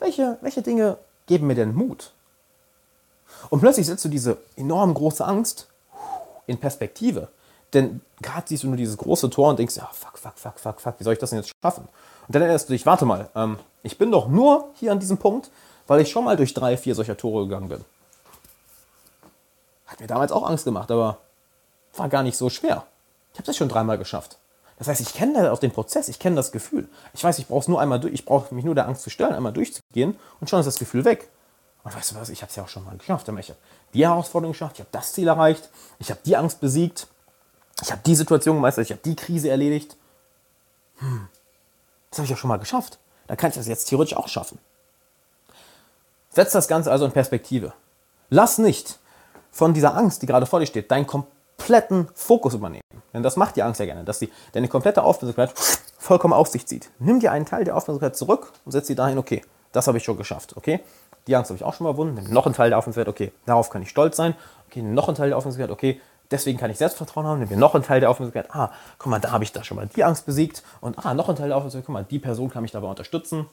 Welche, 0.00 0.38
welche 0.40 0.62
Dinge 0.62 0.98
geben 1.26 1.46
mir 1.46 1.54
denn 1.54 1.74
Mut? 1.74 2.12
Und 3.50 3.60
plötzlich 3.60 3.86
setzt 3.86 4.04
du 4.04 4.08
diese 4.08 4.38
enorm 4.56 4.92
große 4.94 5.24
Angst 5.24 5.68
in 6.46 6.58
Perspektive. 6.58 7.28
Denn 7.72 8.00
gerade 8.20 8.48
siehst 8.48 8.64
du 8.64 8.68
nur 8.68 8.76
dieses 8.76 8.96
große 8.96 9.30
Tor 9.30 9.50
und 9.50 9.58
denkst, 9.58 9.76
ja, 9.76 9.88
fuck, 9.92 10.18
fuck, 10.18 10.36
fuck, 10.36 10.58
fuck, 10.58 10.80
fuck, 10.80 10.94
wie 10.98 11.04
soll 11.04 11.12
ich 11.12 11.18
das 11.20 11.30
denn 11.30 11.38
jetzt 11.38 11.52
schaffen? 11.62 11.84
Und 12.26 12.34
dann 12.34 12.42
erinnerst 12.42 12.68
du 12.68 12.72
dich, 12.72 12.84
warte 12.84 13.04
mal, 13.04 13.28
ähm, 13.36 13.58
ich 13.82 13.96
bin 13.96 14.10
doch 14.10 14.28
nur 14.28 14.70
hier 14.74 14.90
an 14.90 14.98
diesem 14.98 15.18
Punkt, 15.18 15.50
weil 15.86 16.00
ich 16.00 16.10
schon 16.10 16.24
mal 16.24 16.36
durch 16.36 16.54
drei, 16.54 16.76
vier 16.76 16.94
solcher 16.94 17.16
Tore 17.16 17.46
gegangen 17.46 17.68
bin. 17.68 17.84
Hat 19.86 20.00
mir 20.00 20.06
damals 20.06 20.32
auch 20.32 20.48
Angst 20.48 20.64
gemacht, 20.64 20.90
aber 20.90 21.18
war 21.94 22.08
gar 22.08 22.22
nicht 22.22 22.36
so 22.36 22.50
schwer. 22.50 22.86
Ich 23.32 23.38
habe 23.38 23.50
es 23.50 23.56
schon 23.56 23.68
dreimal 23.68 23.98
geschafft. 23.98 24.38
Das 24.80 24.88
heißt, 24.88 25.02
ich 25.02 25.12
kenne 25.12 25.52
auch 25.52 25.58
den 25.58 25.72
Prozess, 25.72 26.08
ich 26.08 26.18
kenne 26.18 26.36
das 26.36 26.52
Gefühl. 26.52 26.88
Ich 27.12 27.22
weiß, 27.22 27.38
ich 27.38 27.46
brauche 27.46 27.60
es 27.60 27.68
nur 27.68 27.82
einmal 27.82 28.00
durch, 28.00 28.14
ich 28.14 28.24
brauche 28.24 28.54
mich 28.54 28.64
nur 28.64 28.74
der 28.74 28.88
Angst 28.88 29.02
zu 29.02 29.10
stellen, 29.10 29.34
einmal 29.34 29.52
durchzugehen 29.52 30.18
und 30.40 30.48
schon 30.48 30.58
ist 30.58 30.64
das 30.64 30.78
Gefühl 30.78 31.04
weg. 31.04 31.28
Und 31.84 31.94
weißt 31.94 32.12
du 32.12 32.14
was, 32.14 32.30
ich 32.30 32.40
habe 32.40 32.48
es 32.48 32.56
ja 32.56 32.62
auch 32.62 32.68
schon 32.68 32.86
mal 32.86 32.96
geschafft. 32.96 33.28
Ich 33.28 33.50
habe 33.50 33.58
die 33.92 34.06
Herausforderung 34.06 34.52
geschafft, 34.52 34.76
ich 34.76 34.80
habe 34.80 34.88
das 34.90 35.12
Ziel 35.12 35.28
erreicht, 35.28 35.68
ich 35.98 36.10
habe 36.10 36.20
die 36.24 36.34
Angst 36.34 36.60
besiegt, 36.60 37.08
ich 37.82 37.92
habe 37.92 38.00
die 38.06 38.14
Situation 38.14 38.56
gemeistert, 38.56 38.86
ich 38.86 38.90
habe 38.90 39.02
die 39.04 39.16
Krise 39.16 39.50
erledigt. 39.50 39.98
Hm, 40.96 41.28
das 42.08 42.20
habe 42.20 42.24
ich 42.24 42.30
ja 42.30 42.36
schon 42.38 42.48
mal 42.48 42.58
geschafft. 42.58 42.98
Dann 43.26 43.36
kann 43.36 43.50
ich 43.50 43.56
das 43.56 43.68
jetzt 43.68 43.84
theoretisch 43.84 44.16
auch 44.16 44.28
schaffen. 44.28 44.58
Setz 46.30 46.52
das 46.52 46.68
Ganze 46.68 46.90
also 46.90 47.04
in 47.04 47.12
Perspektive. 47.12 47.74
Lass 48.30 48.56
nicht 48.56 48.98
von 49.50 49.74
dieser 49.74 49.94
Angst, 49.94 50.22
die 50.22 50.26
gerade 50.26 50.46
vor 50.46 50.60
dir 50.60 50.66
steht, 50.66 50.90
deinen 50.90 51.06
kompletten 51.60 52.08
Fokus 52.14 52.54
übernehmen. 52.54 52.82
Denn 53.12 53.22
das 53.22 53.36
macht 53.36 53.56
die 53.56 53.62
Angst 53.62 53.80
ja 53.80 53.86
gerne, 53.86 54.04
dass 54.04 54.18
sie 54.18 54.30
deine 54.52 54.68
komplette 54.68 55.02
Aufmerksamkeit 55.02 55.52
vollkommen 55.98 56.32
auf 56.32 56.48
sich 56.48 56.66
zieht. 56.66 56.90
Nimm 56.98 57.20
dir 57.20 57.32
einen 57.32 57.44
Teil 57.44 57.64
der 57.64 57.76
Aufmerksamkeit 57.76 58.16
zurück 58.16 58.52
und 58.64 58.72
setz 58.72 58.86
sie 58.86 58.94
dahin, 58.94 59.18
okay, 59.18 59.42
das 59.72 59.86
habe 59.86 59.98
ich 59.98 60.04
schon 60.04 60.16
geschafft, 60.16 60.56
okay? 60.56 60.80
Die 61.26 61.36
Angst 61.36 61.50
habe 61.50 61.56
ich 61.56 61.64
auch 61.64 61.74
schon 61.74 61.84
mal 61.84 61.90
überwunden. 61.90 62.14
Nimm 62.14 62.32
noch 62.32 62.46
einen 62.46 62.54
Teil 62.54 62.70
der 62.70 62.78
Aufmerksamkeit, 62.78 63.08
okay, 63.08 63.32
darauf 63.44 63.68
kann 63.68 63.82
ich 63.82 63.90
stolz 63.90 64.16
sein. 64.16 64.34
Okay, 64.68 64.80
noch 64.80 65.08
einen 65.08 65.16
Teil 65.16 65.28
der 65.28 65.36
Aufmerksamkeit, 65.36 65.70
okay, 65.70 66.00
deswegen 66.30 66.58
kann 66.58 66.70
ich 66.70 66.78
Selbstvertrauen 66.78 67.26
haben. 67.26 67.40
Nimm 67.40 67.50
mir 67.50 67.56
noch 67.56 67.74
einen 67.74 67.84
Teil 67.84 68.00
der 68.00 68.10
Aufmerksamkeit, 68.10 68.50
ah, 68.54 68.72
guck 68.98 69.10
mal, 69.10 69.20
da 69.20 69.30
habe 69.30 69.44
ich 69.44 69.52
da 69.52 69.62
schon 69.62 69.76
mal 69.76 69.88
die 69.94 70.02
Angst 70.02 70.24
besiegt. 70.24 70.62
Und 70.80 71.04
ah, 71.04 71.12
noch 71.12 71.28
ein 71.28 71.36
Teil 71.36 71.48
der 71.48 71.56
Aufmerksamkeit, 71.58 71.86
guck 71.86 71.92
mal, 71.92 72.04
die 72.04 72.18
Person 72.18 72.48
kann 72.50 72.62
mich 72.62 72.72
dabei 72.72 72.88
unterstützen. 72.88 73.46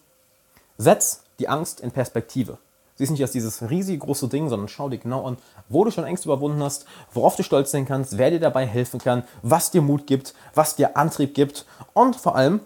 Setz 0.78 1.24
die 1.39 1.50
Angst 1.50 1.82
in 1.82 1.91
Perspektive. 1.91 2.58
Siehst 2.98 3.12
nicht 3.12 3.22
als 3.22 3.32
dieses 3.32 3.70
riesige 3.70 4.00
große 4.00 4.28
Ding, 4.28 4.50
sondern 4.50 4.68
schau 4.68 4.90
dir 4.90 4.98
genau 4.98 5.26
an, 5.26 5.38
wo 5.70 5.84
du 5.84 5.92
schon 5.92 6.04
Ängste 6.04 6.28
überwunden 6.30 6.62
hast, 6.64 6.86
worauf 7.14 7.36
du 7.36 7.44
stolz 7.44 7.70
sein 7.70 7.86
kannst, 7.86 8.18
wer 8.18 8.32
dir 8.32 8.40
dabei 8.40 8.66
helfen 8.66 9.00
kann, 9.00 9.24
was 9.44 9.70
dir 9.70 9.84
Mut 9.84 10.08
gibt, 10.08 10.34
was 10.56 10.76
dir 10.76 10.98
Antrieb 10.98 11.36
gibt 11.36 11.66
und 11.94 12.16
vor 12.16 12.36
allem, 12.36 12.62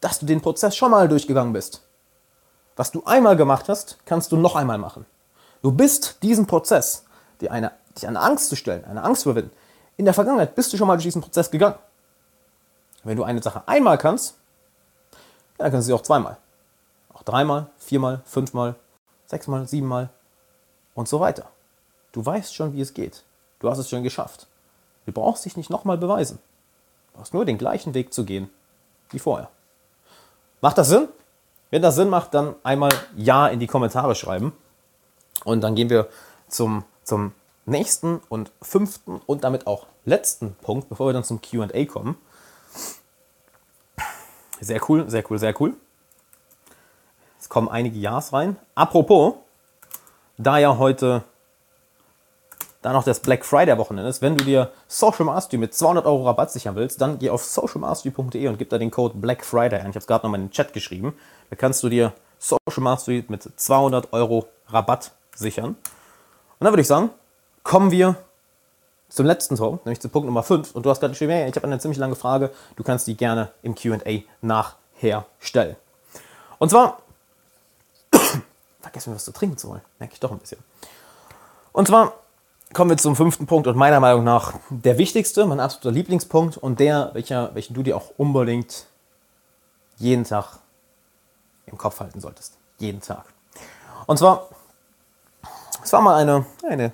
dass 0.00 0.18
du 0.18 0.26
den 0.26 0.40
Prozess 0.40 0.74
schon 0.74 0.90
mal 0.90 1.08
durchgegangen 1.08 1.52
bist. 1.52 1.82
Was 2.74 2.90
du 2.90 3.04
einmal 3.04 3.36
gemacht 3.36 3.68
hast, 3.68 3.98
kannst 4.06 4.32
du 4.32 4.36
noch 4.36 4.56
einmal 4.56 4.78
machen. 4.78 5.06
Du 5.62 5.70
bist 5.70 6.16
diesen 6.22 6.46
Prozess, 6.46 7.04
dir 7.40 7.52
eine, 7.52 7.72
dich 7.96 8.08
eine 8.08 8.18
Angst 8.18 8.48
zu 8.48 8.56
stellen, 8.56 8.84
eine 8.84 9.04
Angst 9.04 9.22
zu 9.22 9.30
überwinden. 9.30 9.54
In 9.98 10.04
der 10.04 10.14
Vergangenheit 10.14 10.54
bist 10.54 10.72
du 10.72 10.78
schon 10.78 10.88
mal 10.88 10.96
durch 10.96 11.04
diesen 11.04 11.22
Prozess 11.22 11.50
gegangen. 11.50 11.76
Wenn 13.04 13.16
du 13.16 13.22
eine 13.22 13.42
Sache 13.42 13.62
einmal 13.66 13.98
kannst, 13.98 14.34
ja, 15.58 15.64
dann 15.64 15.72
kannst 15.72 15.86
du 15.86 15.92
sie 15.92 15.94
auch 15.94 16.02
zweimal. 16.02 16.38
Auch 17.12 17.22
dreimal, 17.22 17.66
viermal, 17.78 18.22
fünfmal, 18.24 18.74
sechsmal, 19.30 19.66
siebenmal 19.66 20.10
und 20.94 21.08
so 21.08 21.20
weiter. 21.20 21.48
Du 22.12 22.24
weißt 22.24 22.54
schon, 22.54 22.74
wie 22.74 22.80
es 22.80 22.94
geht. 22.94 23.22
Du 23.60 23.70
hast 23.70 23.78
es 23.78 23.88
schon 23.88 24.02
geschafft. 24.02 24.46
Du 25.06 25.12
brauchst 25.12 25.44
dich 25.44 25.56
nicht 25.56 25.70
nochmal 25.70 25.96
beweisen. 25.96 26.38
Du 27.12 27.18
brauchst 27.18 27.32
nur 27.32 27.44
den 27.44 27.58
gleichen 27.58 27.94
Weg 27.94 28.12
zu 28.12 28.24
gehen 28.24 28.50
wie 29.10 29.18
vorher. 29.18 29.48
Macht 30.60 30.78
das 30.78 30.88
Sinn? 30.88 31.08
Wenn 31.70 31.82
das 31.82 31.94
Sinn 31.94 32.08
macht, 32.08 32.34
dann 32.34 32.54
einmal 32.62 32.90
Ja 33.16 33.48
in 33.48 33.60
die 33.60 33.66
Kommentare 33.66 34.14
schreiben. 34.14 34.52
Und 35.44 35.62
dann 35.62 35.74
gehen 35.74 35.90
wir 35.90 36.08
zum, 36.48 36.84
zum 37.04 37.32
nächsten 37.64 38.20
und 38.28 38.50
fünften 38.60 39.20
und 39.26 39.44
damit 39.44 39.66
auch 39.66 39.86
letzten 40.04 40.54
Punkt, 40.56 40.88
bevor 40.88 41.08
wir 41.08 41.12
dann 41.12 41.24
zum 41.24 41.40
QA 41.40 41.84
kommen. 41.86 42.16
Sehr 44.60 44.80
cool, 44.88 45.08
sehr 45.08 45.24
cool, 45.30 45.38
sehr 45.38 45.60
cool. 45.60 45.74
Kommen 47.50 47.68
einige 47.68 47.98
Ja's 47.98 48.32
rein. 48.32 48.56
Apropos, 48.74 49.34
da 50.38 50.56
ja 50.56 50.78
heute 50.78 51.24
da 52.80 52.92
noch 52.92 53.04
das 53.04 53.20
Black 53.20 53.44
Friday 53.44 53.76
Wochenende 53.76 54.08
ist, 54.08 54.22
wenn 54.22 54.36
du 54.36 54.44
dir 54.44 54.70
Social 54.88 55.26
Mastery 55.26 55.58
mit 55.58 55.74
200 55.74 56.06
Euro 56.06 56.24
Rabatt 56.24 56.50
sichern 56.50 56.76
willst, 56.76 57.00
dann 57.00 57.18
geh 57.18 57.28
auf 57.28 57.44
socialmastery.de 57.44 58.48
und 58.48 58.56
gib 58.56 58.70
da 58.70 58.78
den 58.78 58.90
Code 58.90 59.18
Black 59.18 59.44
Friday 59.44 59.80
ein. 59.80 59.90
Ich 59.90 59.96
habe 59.96 59.98
es 59.98 60.06
gerade 60.06 60.24
noch 60.24 60.30
mal 60.30 60.38
in 60.38 60.46
den 60.46 60.50
Chat 60.52 60.72
geschrieben. 60.72 61.12
Da 61.50 61.56
kannst 61.56 61.82
du 61.82 61.88
dir 61.88 62.12
Social 62.38 62.82
Mastery 62.82 63.24
mit 63.28 63.42
200 63.42 64.12
Euro 64.12 64.46
Rabatt 64.68 65.10
sichern. 65.34 65.70
Und 65.70 65.76
dann 66.60 66.72
würde 66.72 66.82
ich 66.82 66.88
sagen, 66.88 67.10
kommen 67.64 67.90
wir 67.90 68.14
zum 69.08 69.26
letzten 69.26 69.56
Punkt, 69.56 69.84
nämlich 69.84 70.00
zu 70.00 70.08
Punkt 70.08 70.26
Nummer 70.26 70.44
5. 70.44 70.74
Und 70.74 70.86
du 70.86 70.90
hast 70.90 71.00
gerade 71.00 71.12
geschrieben, 71.12 71.32
hey, 71.32 71.50
ich 71.50 71.56
habe 71.56 71.66
eine 71.66 71.80
ziemlich 71.80 71.98
lange 71.98 72.14
Frage, 72.14 72.50
du 72.76 72.84
kannst 72.84 73.08
die 73.08 73.16
gerne 73.16 73.50
im 73.62 73.74
QA 73.74 73.98
nachher 74.40 75.26
stellen. 75.40 75.76
Und 76.58 76.70
zwar, 76.70 77.02
vergessen 78.80 79.12
wir 79.12 79.16
was 79.16 79.24
zu 79.24 79.32
trinken 79.32 79.56
zu 79.56 79.68
holen, 79.70 79.82
merke 79.98 80.14
ich 80.14 80.20
doch 80.20 80.32
ein 80.32 80.38
bisschen. 80.38 80.62
Und 81.72 81.88
zwar 81.88 82.14
kommen 82.72 82.90
wir 82.90 82.96
zum 82.96 83.16
fünften 83.16 83.46
Punkt 83.46 83.66
und 83.66 83.76
meiner 83.76 84.00
Meinung 84.00 84.24
nach 84.24 84.54
der 84.70 84.98
wichtigste, 84.98 85.46
mein 85.46 85.60
absoluter 85.60 85.90
Lieblingspunkt 85.90 86.56
und 86.56 86.80
der, 86.80 87.10
welcher, 87.14 87.54
welchen 87.54 87.74
du 87.74 87.82
dir 87.82 87.96
auch 87.96 88.12
unbedingt 88.16 88.86
jeden 89.98 90.24
Tag 90.24 90.58
im 91.66 91.78
Kopf 91.78 92.00
halten 92.00 92.20
solltest. 92.20 92.56
Jeden 92.78 93.00
Tag. 93.00 93.24
Und 94.06 94.18
zwar, 94.18 94.48
es 95.82 95.92
war 95.92 96.00
mal 96.00 96.16
eine, 96.16 96.46
eine 96.68 96.92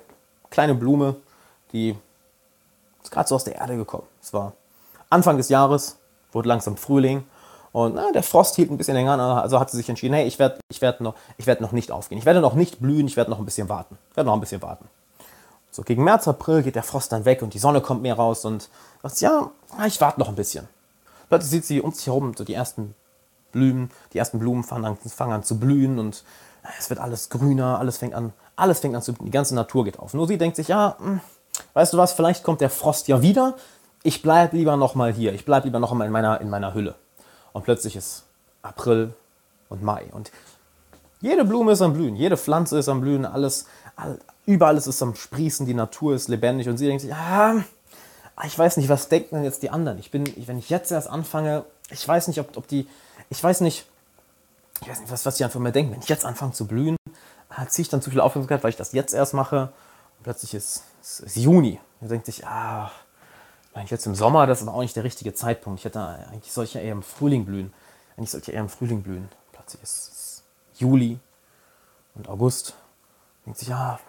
kleine 0.49 0.75
Blume, 0.75 1.15
die 1.71 1.95
ist 3.01 3.11
gerade 3.11 3.29
so 3.29 3.35
aus 3.35 3.43
der 3.43 3.55
Erde 3.55 3.77
gekommen. 3.77 4.07
Es 4.21 4.33
war 4.33 4.53
Anfang 5.09 5.37
des 5.37 5.49
Jahres, 5.49 5.97
wurde 6.31 6.49
langsam 6.49 6.75
Frühling 6.75 7.23
und 7.71 7.95
na, 7.95 8.11
der 8.11 8.23
Frost 8.23 8.55
hielt 8.55 8.71
ein 8.71 8.77
bisschen 8.77 8.95
länger 8.95 9.13
an, 9.13 9.19
also 9.19 9.59
hat 9.59 9.69
sie 9.69 9.77
sich 9.77 9.89
entschieden, 9.89 10.13
hey, 10.13 10.25
ich 10.25 10.39
werde 10.39 10.59
ich 10.69 10.81
werd 10.81 11.01
noch, 11.01 11.15
werd 11.37 11.61
noch 11.61 11.71
nicht 11.71 11.91
aufgehen. 11.91 12.17
Ich 12.17 12.25
werde 12.25 12.41
noch 12.41 12.53
nicht 12.53 12.79
blühen, 12.79 13.07
ich 13.07 13.17
werde 13.17 13.29
noch 13.29 13.39
ein 13.39 13.45
bisschen 13.45 13.69
warten. 13.69 13.97
Ich 14.11 14.17
werde 14.17 14.27
noch 14.27 14.33
ein 14.35 14.39
bisschen 14.39 14.61
warten. 14.61 14.85
So 15.71 15.83
gegen 15.83 16.03
März, 16.03 16.27
April 16.27 16.63
geht 16.63 16.75
der 16.75 16.83
Frost 16.83 17.11
dann 17.11 17.25
weg 17.25 17.41
und 17.41 17.53
die 17.53 17.59
Sonne 17.59 17.81
kommt 17.81 18.01
mehr 18.01 18.15
raus 18.15 18.45
und 18.45 18.69
sagt, 19.03 19.21
ja, 19.21 19.51
ich 19.85 20.01
warte 20.01 20.19
noch 20.19 20.29
ein 20.29 20.35
bisschen. 20.35 20.67
Plötzlich 21.29 21.51
sieht 21.51 21.65
sie 21.65 21.81
um 21.81 21.91
sich 21.91 22.07
herum 22.07 22.33
so 22.35 22.43
die 22.43 22.53
ersten 22.53 22.95
Blumen, 23.51 23.91
die 24.13 24.17
ersten 24.17 24.39
Blumen 24.39 24.63
fangen 24.63 24.85
an, 24.85 24.97
fangen 24.97 25.33
an 25.33 25.43
zu 25.43 25.59
blühen 25.59 25.99
und 25.99 26.23
es 26.79 26.89
wird 26.89 26.99
alles 26.99 27.29
grüner, 27.29 27.79
alles 27.79 27.97
fängt 27.97 28.13
an, 28.13 28.33
alles 28.55 28.79
fängt 28.79 28.95
an 28.95 29.01
zu, 29.01 29.11
die 29.13 29.31
ganze 29.31 29.55
Natur 29.55 29.85
geht 29.85 29.99
auf. 29.99 30.13
Nur 30.13 30.27
sie 30.27 30.37
denkt 30.37 30.55
sich, 30.55 30.69
ja, 30.69 30.95
hm, 30.99 31.19
weißt 31.73 31.93
du 31.93 31.97
was, 31.97 32.13
vielleicht 32.13 32.43
kommt 32.43 32.61
der 32.61 32.69
Frost 32.69 33.07
ja 33.07 33.21
wieder. 33.21 33.55
Ich 34.03 34.21
bleibe 34.21 34.57
lieber 34.57 34.77
noch 34.77 34.95
mal 34.95 35.13
hier. 35.13 35.33
Ich 35.33 35.45
bleibe 35.45 35.67
lieber 35.67 35.79
noch 35.79 35.93
mal 35.93 36.05
in 36.05 36.11
meiner, 36.11 36.39
in 36.41 36.49
meiner 36.49 36.73
Hülle. 36.73 36.95
Und 37.53 37.63
plötzlich 37.63 37.95
ist 37.95 38.23
April 38.61 39.13
und 39.69 39.83
Mai. 39.83 40.07
Und 40.11 40.31
jede 41.21 41.45
Blume 41.45 41.71
ist 41.71 41.81
am 41.81 41.93
Blühen, 41.93 42.15
jede 42.15 42.37
Pflanze 42.37 42.77
ist 42.77 42.89
am 42.89 43.01
Blühen, 43.01 43.25
alles, 43.25 43.65
all, 43.95 44.19
überall 44.45 44.77
ist 44.77 44.87
es 44.87 45.01
am 45.01 45.15
Sprießen, 45.15 45.65
die 45.65 45.73
Natur 45.73 46.15
ist 46.15 46.27
lebendig. 46.27 46.69
Und 46.69 46.77
sie 46.77 46.85
denkt 46.85 47.01
sich, 47.01 47.13
ah, 47.13 47.55
ich 48.45 48.57
weiß 48.57 48.77
nicht, 48.77 48.89
was 48.89 49.09
denken 49.09 49.35
denn 49.35 49.43
jetzt 49.43 49.63
die 49.63 49.69
anderen? 49.69 49.97
Ich 49.97 50.11
bin, 50.11 50.31
wenn 50.47 50.59
ich 50.59 50.69
jetzt 50.69 50.91
erst 50.91 51.09
anfange, 51.09 51.65
ich 51.89 52.07
weiß 52.07 52.27
nicht, 52.27 52.39
ob, 52.39 52.55
ob 52.55 52.67
die, 52.67 52.87
ich 53.29 53.43
weiß 53.43 53.61
nicht, 53.61 53.85
ich 54.81 54.89
weiß 54.89 54.99
nicht, 54.99 55.11
was, 55.11 55.25
was 55.25 55.37
die 55.37 55.43
einfach 55.43 55.59
mal 55.59 55.71
denken. 55.71 55.93
Wenn 55.93 56.01
ich 56.01 56.09
jetzt 56.09 56.25
anfange 56.25 56.51
zu 56.51 56.67
blühen, 56.67 56.97
ah, 57.49 57.67
ziehe 57.67 57.83
ich 57.83 57.89
dann 57.89 58.01
zu 58.01 58.11
viel 58.11 58.19
Aufmerksamkeit, 58.19 58.63
weil 58.63 58.69
ich 58.69 58.77
das 58.77 58.91
jetzt 58.91 59.13
erst 59.13 59.33
mache. 59.33 59.73
Und 60.17 60.23
plötzlich 60.23 60.53
ist 60.53 60.83
es 61.01 61.19
ist 61.21 61.37
Juni. 61.37 61.79
Da 62.01 62.07
denkt 62.07 62.25
sich, 62.25 62.45
ah, 62.45 62.91
eigentlich 63.77 63.91
jetzt 63.91 64.07
im 64.07 64.15
Sommer, 64.15 64.47
das 64.47 64.61
ist 64.61 64.67
aber 64.67 64.75
auch 64.75 64.81
nicht 64.81 64.95
der 64.95 65.03
richtige 65.03 65.33
Zeitpunkt. 65.33 65.79
Ich 65.79 65.85
hätte 65.85 66.01
eigentlich 66.01 66.73
ja 66.73 66.81
eher 66.81 66.93
im 66.93 67.03
Frühling 67.03 67.45
blühen. 67.45 67.73
Eigentlich 68.17 68.31
sollte 68.31 68.51
eher 68.51 68.61
im 68.61 68.69
Frühling 68.69 69.03
blühen. 69.03 69.29
Plötzlich 69.51 69.83
ist 69.83 70.11
es 70.11 70.43
Juli 70.79 71.19
und 72.15 72.27
August. 72.27 72.73
Denkt 73.45 73.59
sich, 73.59 73.67
ja, 73.67 73.99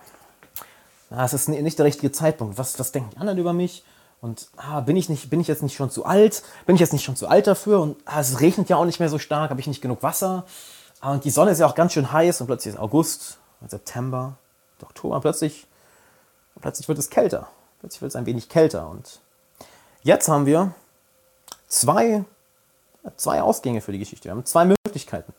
na, 1.11 1.25
es 1.25 1.33
ist 1.33 1.49
nicht 1.49 1.79
der 1.79 1.87
richtige 1.87 2.13
Zeitpunkt. 2.13 2.59
Was, 2.59 2.79
was 2.79 2.93
denken 2.93 3.11
die 3.11 3.19
anderen 3.19 3.39
über 3.39 3.53
mich? 3.53 3.85
Und 4.21 4.49
ah, 4.57 4.81
bin, 4.81 4.97
ich 4.97 5.09
nicht, 5.09 5.31
bin 5.31 5.41
ich 5.41 5.47
jetzt 5.47 5.63
nicht 5.63 5.77
schon 5.77 5.91
zu 5.91 6.05
alt? 6.05 6.43
Bin 6.67 6.75
ich 6.75 6.81
jetzt 6.81 6.93
nicht 6.93 7.05
schon 7.05 7.17
zu 7.17 7.29
alt 7.29 7.47
dafür? 7.47 7.81
Und 7.81 7.97
ah, 8.05 8.21
es 8.21 8.41
regnet 8.41 8.69
ja 8.69 8.77
auch 8.77 8.85
nicht 8.85 9.01
mehr 9.01 9.09
so 9.09 9.19
stark. 9.19 9.51
Habe 9.51 9.61
ich 9.61 9.67
nicht 9.67 9.83
genug 9.83 10.03
Wasser? 10.03 10.45
Ah, 11.01 11.13
und 11.13 11.25
die 11.25 11.31
Sonne 11.31 11.53
ist 11.53 11.61
ja 11.61 11.67
auch 11.67 11.75
ganz 11.75 11.93
schön 11.93 12.11
heiß. 12.11 12.41
Und 12.41 12.47
plötzlich 12.47 12.75
ist 12.75 12.81
August, 12.81 13.39
September, 13.67 14.37
Oktober. 14.83 15.21
Plötzlich, 15.21 15.67
plötzlich 16.61 16.89
wird 16.89 16.99
es 16.99 17.11
kälter. 17.11 17.49
Plötzlich 17.81 18.03
wird 18.03 18.11
es 18.11 18.17
ein 18.17 18.27
wenig 18.27 18.49
kälter. 18.49 18.89
Und 18.89 19.21
Jetzt 20.03 20.29
haben 20.29 20.47
wir 20.47 20.75
zwei, 21.67 22.25
zwei 23.17 23.43
Ausgänge 23.43 23.81
für 23.81 23.93
die 23.93 23.99
Geschichte. 23.99 24.25
Wir 24.25 24.33
haben 24.33 24.45
zwei 24.45 24.65
Möglichkeiten. 24.65 25.33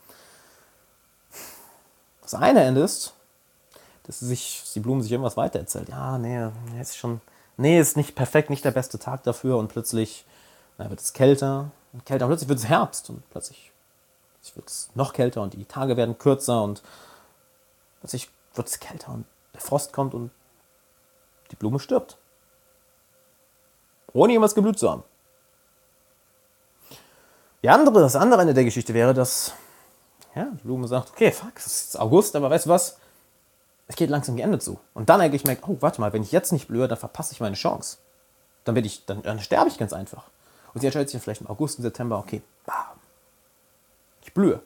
Das 2.22 2.34
eine 2.34 2.62
Ende 2.62 2.82
ist, 2.82 3.14
dass 4.04 4.20
sich, 4.20 4.62
die 4.74 4.80
Blume 4.80 5.02
sich 5.02 5.12
irgendwas 5.12 5.36
weitererzählt. 5.36 5.88
Ja, 5.88 6.18
nee, 6.18 6.50
ist 6.80 6.96
schon, 6.96 7.20
nee, 7.56 7.80
ist 7.80 7.96
nicht 7.96 8.14
perfekt, 8.14 8.50
nicht 8.50 8.64
der 8.64 8.70
beste 8.70 8.98
Tag 8.98 9.22
dafür 9.22 9.56
und 9.56 9.68
plötzlich 9.68 10.26
na, 10.78 10.90
wird 10.90 11.00
es 11.00 11.12
kälter 11.12 11.70
und 11.92 12.04
kälter 12.04 12.26
und 12.26 12.30
plötzlich 12.30 12.48
wird 12.48 12.58
es 12.58 12.66
Herbst 12.66 13.10
und 13.10 13.28
plötzlich 13.30 13.72
wird 14.54 14.68
es 14.68 14.90
noch 14.94 15.12
kälter 15.12 15.42
und 15.42 15.54
die 15.54 15.64
Tage 15.64 15.96
werden 15.96 16.18
kürzer 16.18 16.62
und 16.62 16.82
plötzlich 18.00 18.30
wird 18.54 18.68
es 18.68 18.80
kälter 18.80 19.12
und 19.12 19.26
der 19.54 19.60
Frost 19.60 19.92
kommt 19.92 20.14
und 20.14 20.30
die 21.50 21.56
Blume 21.56 21.78
stirbt 21.78 22.16
ohne 24.12 24.32
jemals 24.32 24.54
geblüht 24.54 24.78
zu 24.78 24.90
haben. 24.90 25.04
Die 27.62 27.68
andere, 27.68 28.00
das 28.00 28.16
andere 28.16 28.40
Ende 28.40 28.54
der 28.54 28.64
Geschichte 28.64 28.94
wäre, 28.94 29.12
dass 29.12 29.52
ja, 30.34 30.48
Blume 30.62 30.88
sagt, 30.88 31.10
okay, 31.10 31.32
fuck, 31.32 31.52
es 31.56 31.66
ist 31.66 32.00
August, 32.00 32.34
aber 32.36 32.50
weißt 32.50 32.66
du 32.66 32.70
was? 32.70 32.98
Es 33.88 33.96
geht 33.96 34.08
langsam 34.08 34.36
die 34.36 34.42
Ende 34.42 34.58
zu. 34.58 34.78
Und 34.94 35.08
dann 35.08 35.20
eigentlich 35.20 35.44
merkt, 35.44 35.68
oh, 35.68 35.76
warte 35.80 36.00
mal, 36.00 36.12
wenn 36.12 36.22
ich 36.22 36.32
jetzt 36.32 36.52
nicht 36.52 36.68
blühe, 36.68 36.86
dann 36.86 36.98
verpasse 36.98 37.32
ich 37.32 37.40
meine 37.40 37.56
Chance. 37.56 37.98
Dann, 38.64 38.76
ich, 38.76 39.04
dann, 39.04 39.22
dann 39.22 39.40
sterbe 39.40 39.68
ich 39.68 39.78
ganz 39.78 39.92
einfach. 39.92 40.30
Und 40.72 40.80
sie 40.80 40.86
entscheidet 40.86 41.10
sich 41.10 41.20
vielleicht 41.20 41.40
im 41.40 41.48
August 41.48 41.78
und 41.78 41.82
September, 41.82 42.18
okay, 42.18 42.42
bam, 42.64 42.76
ich 44.22 44.32
blühe. 44.32 44.60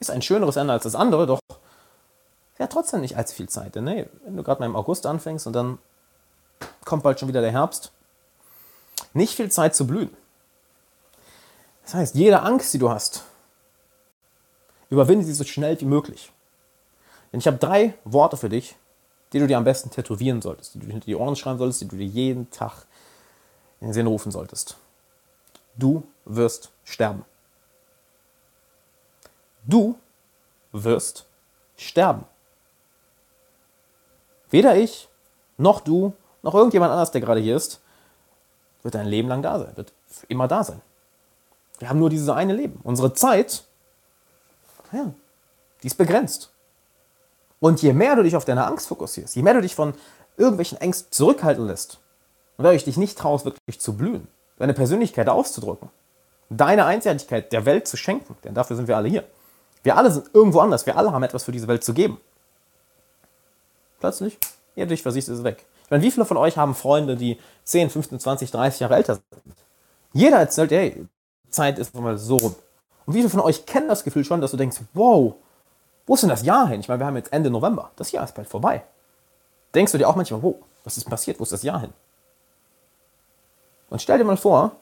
Ist 0.00 0.10
ein 0.10 0.22
schöneres 0.22 0.56
Ende 0.56 0.72
als 0.72 0.84
das 0.84 0.94
andere, 0.94 1.26
doch 1.26 1.40
ja 2.58 2.66
trotzdem 2.68 3.00
nicht 3.02 3.16
allzu 3.16 3.34
viel 3.34 3.48
Zeit. 3.48 3.74
Denn 3.74 3.84
nee, 3.84 4.08
wenn 4.24 4.36
du 4.36 4.42
gerade 4.42 4.60
mal 4.60 4.66
im 4.66 4.76
August 4.76 5.06
anfängst 5.06 5.46
und 5.46 5.52
dann 5.52 5.78
kommt 6.84 7.02
bald 7.02 7.20
schon 7.20 7.28
wieder 7.28 7.40
der 7.40 7.52
Herbst, 7.52 7.92
nicht 9.14 9.34
viel 9.34 9.50
Zeit 9.50 9.74
zu 9.74 9.86
blühen. 9.86 10.16
Das 11.84 11.94
heißt, 11.94 12.14
jede 12.14 12.42
Angst, 12.42 12.72
die 12.72 12.78
du 12.78 12.90
hast, 12.90 13.24
überwinde 14.90 15.24
sie 15.24 15.34
so 15.34 15.44
schnell 15.44 15.80
wie 15.80 15.86
möglich. 15.86 16.32
Denn 17.32 17.40
ich 17.40 17.46
habe 17.46 17.56
drei 17.56 17.94
Worte 18.04 18.36
für 18.36 18.48
dich, 18.48 18.76
die 19.32 19.38
du 19.38 19.46
dir 19.46 19.56
am 19.56 19.64
besten 19.64 19.90
tätowieren 19.90 20.42
solltest, 20.42 20.74
die 20.74 20.78
du 20.78 20.86
hinter 20.86 21.06
die 21.06 21.16
Ohren 21.16 21.36
schreiben 21.36 21.58
solltest, 21.58 21.80
die 21.80 21.88
du 21.88 21.96
dir 21.96 22.06
jeden 22.06 22.50
Tag 22.50 22.86
in 23.80 23.88
den 23.88 23.94
Sinn 23.94 24.06
rufen 24.06 24.30
solltest. 24.30 24.76
Du 25.76 26.04
wirst 26.24 26.70
sterben. 26.84 27.24
Du 29.64 29.98
wirst 30.72 31.26
sterben. 31.76 32.24
Weder 34.50 34.76
ich, 34.76 35.08
noch 35.56 35.80
du, 35.80 36.12
noch 36.42 36.54
irgendjemand 36.54 36.92
anders, 36.92 37.10
der 37.10 37.22
gerade 37.22 37.40
hier 37.40 37.56
ist, 37.56 37.81
wird 38.82 38.94
dein 38.94 39.06
Leben 39.06 39.28
lang 39.28 39.42
da 39.42 39.58
sein, 39.58 39.76
wird 39.76 39.92
immer 40.28 40.48
da 40.48 40.64
sein. 40.64 40.80
Wir 41.78 41.88
haben 41.88 41.98
nur 41.98 42.10
dieses 42.10 42.28
eine 42.28 42.54
Leben. 42.54 42.80
Unsere 42.82 43.12
Zeit, 43.12 43.64
ja, 44.92 45.12
die 45.82 45.86
ist 45.86 45.96
begrenzt. 45.96 46.52
Und 47.60 47.82
je 47.82 47.92
mehr 47.92 48.16
du 48.16 48.22
dich 48.22 48.36
auf 48.36 48.44
deine 48.44 48.66
Angst 48.66 48.88
fokussierst, 48.88 49.36
je 49.36 49.42
mehr 49.42 49.54
du 49.54 49.62
dich 49.62 49.74
von 49.74 49.94
irgendwelchen 50.36 50.80
Ängsten 50.80 51.12
zurückhalten 51.12 51.66
lässt 51.66 52.00
und 52.56 52.64
dadurch 52.64 52.84
dich 52.84 52.96
nicht 52.96 53.18
traust, 53.18 53.44
wirklich 53.44 53.80
zu 53.80 53.96
blühen, 53.96 54.26
deine 54.58 54.74
Persönlichkeit 54.74 55.28
auszudrücken, 55.28 55.90
deine 56.50 56.84
Einzigartigkeit 56.84 57.52
der 57.52 57.64
Welt 57.64 57.86
zu 57.86 57.96
schenken, 57.96 58.36
denn 58.44 58.54
dafür 58.54 58.76
sind 58.76 58.88
wir 58.88 58.96
alle 58.96 59.08
hier. 59.08 59.24
Wir 59.84 59.96
alle 59.96 60.10
sind 60.10 60.30
irgendwo 60.32 60.60
anders, 60.60 60.86
wir 60.86 60.96
alle 60.96 61.12
haben 61.12 61.22
etwas 61.22 61.44
für 61.44 61.52
diese 61.52 61.68
Welt 61.68 61.84
zu 61.84 61.94
geben. 61.94 62.20
Plötzlich, 64.00 64.38
ihr 64.74 64.86
dich 64.86 65.02
versiehst, 65.02 65.28
ist 65.28 65.38
es 65.38 65.44
weg 65.44 65.64
meine, 65.90 66.02
wie 66.02 66.10
viele 66.10 66.24
von 66.24 66.36
euch 66.36 66.56
haben 66.56 66.74
Freunde, 66.74 67.16
die 67.16 67.38
10, 67.64 67.90
15, 67.90 68.20
20, 68.20 68.50
30 68.50 68.80
Jahre 68.80 68.96
älter 68.96 69.14
sind? 69.14 69.56
Jeder 70.12 70.38
erzählt, 70.38 70.70
hey, 70.70 71.06
Zeit 71.50 71.78
ist 71.78 71.94
mal 71.94 72.18
so 72.18 72.36
rum. 72.36 72.54
Und 73.06 73.14
wie 73.14 73.18
viele 73.18 73.30
von 73.30 73.40
euch 73.40 73.66
kennen 73.66 73.88
das 73.88 74.04
Gefühl 74.04 74.24
schon, 74.24 74.40
dass 74.40 74.52
du 74.52 74.56
denkst, 74.56 74.78
wow, 74.94 75.34
wo 76.06 76.14
ist 76.14 76.22
denn 76.22 76.30
das 76.30 76.42
Jahr 76.42 76.68
hin? 76.68 76.80
Ich 76.80 76.88
meine, 76.88 77.00
wir 77.00 77.06
haben 77.06 77.16
jetzt 77.16 77.32
Ende 77.32 77.50
November. 77.50 77.90
Das 77.96 78.12
Jahr 78.12 78.24
ist 78.24 78.34
bald 78.34 78.48
vorbei. 78.48 78.82
Denkst 79.74 79.92
du 79.92 79.98
dir 79.98 80.08
auch 80.08 80.16
manchmal, 80.16 80.42
wo, 80.42 80.60
was 80.84 80.96
ist 80.96 81.08
passiert? 81.08 81.38
Wo 81.38 81.44
ist 81.44 81.52
das 81.52 81.62
Jahr 81.62 81.80
hin? 81.80 81.92
Und 83.90 84.00
stell 84.00 84.18
dir 84.18 84.24
mal 84.24 84.36
vor, 84.36 84.72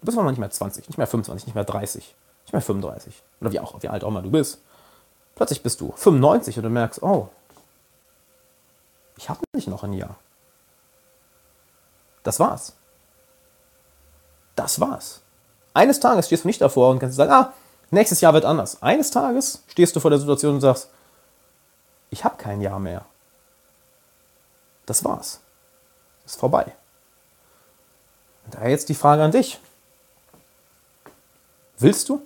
du 0.00 0.06
bist 0.06 0.16
mal 0.16 0.28
nicht 0.30 0.38
mehr 0.38 0.50
20, 0.50 0.88
nicht 0.88 0.98
mehr 0.98 1.06
25, 1.06 1.46
nicht 1.46 1.54
mehr 1.54 1.64
30, 1.64 2.14
nicht 2.44 2.52
mehr 2.52 2.62
35. 2.62 3.22
Oder 3.40 3.52
wie, 3.52 3.60
auch, 3.60 3.82
wie 3.82 3.88
alt 3.88 4.04
auch 4.04 4.08
immer 4.08 4.22
du 4.22 4.30
bist. 4.30 4.60
Plötzlich 5.34 5.62
bist 5.62 5.80
du 5.80 5.92
95 5.92 6.56
und 6.56 6.64
du 6.64 6.70
merkst, 6.70 7.02
oh, 7.02 7.28
ich 9.16 9.28
habe 9.28 9.40
nicht 9.54 9.68
noch 9.68 9.84
ein 9.84 9.92
Jahr. 9.92 10.16
Das 12.28 12.38
war's. 12.38 12.74
Das 14.54 14.80
war's. 14.80 15.22
Eines 15.72 15.98
Tages 15.98 16.26
stehst 16.26 16.44
du 16.44 16.48
nicht 16.48 16.60
davor 16.60 16.90
und 16.90 16.98
kannst 16.98 17.16
sagen, 17.16 17.32
ah, 17.32 17.54
nächstes 17.90 18.20
Jahr 18.20 18.34
wird 18.34 18.44
anders. 18.44 18.82
Eines 18.82 19.10
Tages 19.10 19.62
stehst 19.66 19.96
du 19.96 20.00
vor 20.00 20.10
der 20.10 20.20
Situation 20.20 20.56
und 20.56 20.60
sagst, 20.60 20.90
ich 22.10 22.24
habe 22.24 22.36
kein 22.36 22.60
Jahr 22.60 22.80
mehr. 22.80 23.06
Das 24.84 25.02
war's. 25.06 25.40
Ist 26.26 26.38
vorbei. 26.38 26.70
Und 28.44 28.56
daher 28.56 28.68
jetzt 28.68 28.90
die 28.90 28.94
Frage 28.94 29.22
an 29.22 29.32
dich. 29.32 29.58
Willst 31.78 32.10
du 32.10 32.20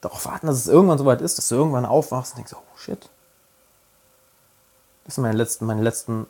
darauf 0.00 0.24
warten, 0.24 0.46
dass 0.46 0.56
es 0.56 0.66
irgendwann 0.66 0.96
soweit 0.96 1.20
ist, 1.20 1.36
dass 1.36 1.48
du 1.48 1.56
irgendwann 1.56 1.84
aufwachst 1.84 2.32
und 2.32 2.38
denkst, 2.38 2.54
oh 2.54 2.78
shit. 2.78 3.10
Das 5.04 5.16
sind 5.16 5.22
meine 5.22 5.36
letzten, 5.36 5.66
meine 5.66 5.82
letzten, 5.82 6.26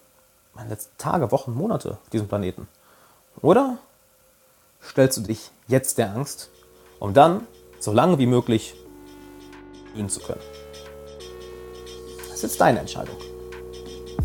meine 0.54 0.70
letzten 0.70 0.96
Tage, 0.98 1.30
Wochen, 1.32 1.52
Monate 1.52 1.98
auf 2.02 2.10
diesem 2.10 2.28
Planeten. 2.28 2.68
Oder 3.40 3.78
stellst 4.82 5.18
du 5.18 5.22
dich 5.22 5.50
jetzt 5.66 5.98
der 5.98 6.14
Angst, 6.14 6.50
um 6.98 7.14
dann 7.14 7.46
so 7.80 7.92
lange 7.92 8.18
wie 8.18 8.26
möglich 8.26 8.74
üben 9.94 10.08
zu 10.08 10.20
können? 10.20 10.40
Das 12.28 12.36
ist 12.36 12.42
jetzt 12.42 12.60
deine 12.60 12.80
Entscheidung. 12.80 13.16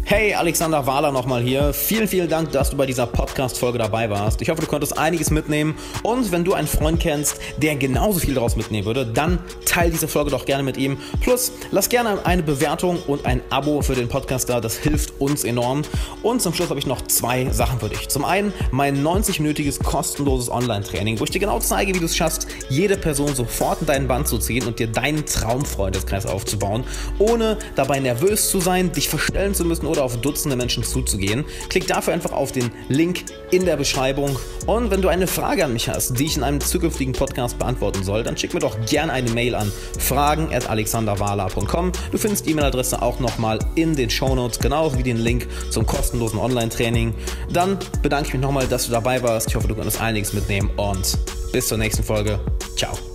Hey, 0.10 0.34
Alexander 0.34 0.88
Wahler 0.88 1.12
nochmal 1.12 1.44
hier. 1.44 1.72
Vielen, 1.72 2.08
vielen 2.08 2.28
Dank, 2.28 2.52
dass 2.52 2.72
du 2.72 2.78
bei 2.78 2.88
dieser 2.88 3.06
Podcast-Folge 3.06 3.78
dabei 3.78 4.10
warst. 4.10 4.42
Ich 4.42 4.50
hoffe, 4.50 4.60
du 4.60 4.66
konntest 4.66 4.98
einiges 4.98 5.30
mitnehmen. 5.30 5.78
Und 6.02 6.32
wenn 6.32 6.44
du 6.44 6.56
einen 6.56 6.68
Freund 6.68 7.00
kennst, 7.00 7.40
der 7.58 7.76
genauso 7.76 8.18
viel 8.18 8.34
daraus 8.34 8.56
mitnehmen 8.56 8.88
würde, 8.88 9.06
dann 9.06 9.38
teile 9.66 9.92
diese 9.92 10.08
Folge 10.08 10.32
doch 10.32 10.46
gerne 10.46 10.64
mit 10.64 10.78
ihm. 10.78 10.98
Plus, 11.22 11.52
lass 11.70 11.90
gerne 11.90 12.26
eine 12.26 12.42
Bewertung 12.42 12.98
und 13.06 13.28
ein 13.28 13.44
Abo 13.52 13.84
für 13.84 13.94
den 13.94 14.10
Podcast 14.10 14.50
da. 14.50 14.60
Das 14.60 14.78
hilft 14.78 15.09
uns 15.20 15.44
enorm. 15.44 15.84
Und 16.24 16.42
zum 16.42 16.54
Schluss 16.54 16.70
habe 16.70 16.80
ich 16.80 16.88
noch 16.88 17.02
zwei 17.04 17.50
Sachen 17.52 17.80
für 17.80 17.90
dich. 17.90 18.10
Zum 18.10 18.26
einen 18.26 18.54
mein 18.72 19.04
90-minütiges 19.04 19.84
kostenloses 19.84 20.50
Online-Training, 20.50 21.20
wo 21.20 21.24
ich 21.24 21.32
dir 21.32 21.40
genau 21.40 21.60
zeige, 21.60 21.94
wie 21.94 22.00
du 22.00 22.06
es 22.06 22.16
schaffst, 22.16 22.48
jede 22.70 22.98
Person 22.98 23.36
sofort 23.36 23.82
in 23.82 23.88
deinen 23.88 24.08
Band 24.08 24.28
zu 24.28 24.38
ziehen 24.38 24.66
und 24.66 24.80
dir 24.80 24.88
deinen 24.88 25.26
Traumfreundeskreis 25.26 26.26
aufzubauen, 26.26 26.84
ohne 27.18 27.58
dabei 27.76 28.00
nervös 28.00 28.50
zu 28.50 28.60
sein, 28.60 28.92
dich 28.92 29.10
verstellen 29.10 29.54
zu 29.54 29.66
müssen 29.66 29.86
oder 29.86 30.04
auf 30.04 30.18
Dutzende 30.18 30.56
Menschen 30.56 30.84
zuzugehen. 30.84 31.46
Klick 31.70 31.88
dafür 31.88 32.14
einfach 32.14 32.32
auf 32.32 32.52
den 32.52 32.72
Link 32.88 33.26
in 33.52 33.66
der 33.66 33.78
Beschreibung. 33.78 34.38
Und 34.66 34.92
wenn 34.92 35.02
du 35.02 35.08
eine 35.08 35.28
Frage 35.28 35.66
an 35.66 35.74
mich 35.74 35.90
hast, 35.90 36.20
die 36.20 36.26
ich 36.26 36.38
in 36.38 36.44
einem 36.44 36.60
zukünftigen 36.60 37.14
Podcast 37.14 37.58
beantworten 37.58 38.04
soll, 38.04 38.24
dann 38.24 38.38
schick 38.38 38.54
mir 38.54 38.60
doch 38.60 38.78
gerne 38.86 39.14
eine 39.14 39.32
Mail 39.32 39.56
an 39.56 39.72
fragen.alexanderwala.com. 39.98 41.92
Du 42.12 42.18
findest 42.18 42.46
die 42.46 42.52
E-Mail-Adresse 42.52 43.02
auch 43.02 43.20
nochmal 43.20 43.60
in 43.76 43.96
den 43.96 44.10
Shownotes, 44.10 44.60
genauso 44.60 44.98
wie 44.98 45.04
den 45.16 45.24
Link 45.24 45.48
zum 45.70 45.86
kostenlosen 45.86 46.40
Online-Training. 46.40 47.14
Dann 47.52 47.78
bedanke 48.02 48.28
ich 48.28 48.34
mich 48.34 48.42
nochmal, 48.42 48.68
dass 48.68 48.86
du 48.86 48.92
dabei 48.92 49.22
warst. 49.24 49.48
Ich 49.48 49.56
hoffe, 49.56 49.68
du 49.68 49.76
konntest 49.76 50.02
einiges 50.02 50.34
mitnehmen 50.34 50.70
und 50.78 51.18
bis 51.52 51.68
zur 51.68 51.78
nächsten 51.78 52.04
Folge. 52.04 52.40
Ciao. 52.76 53.09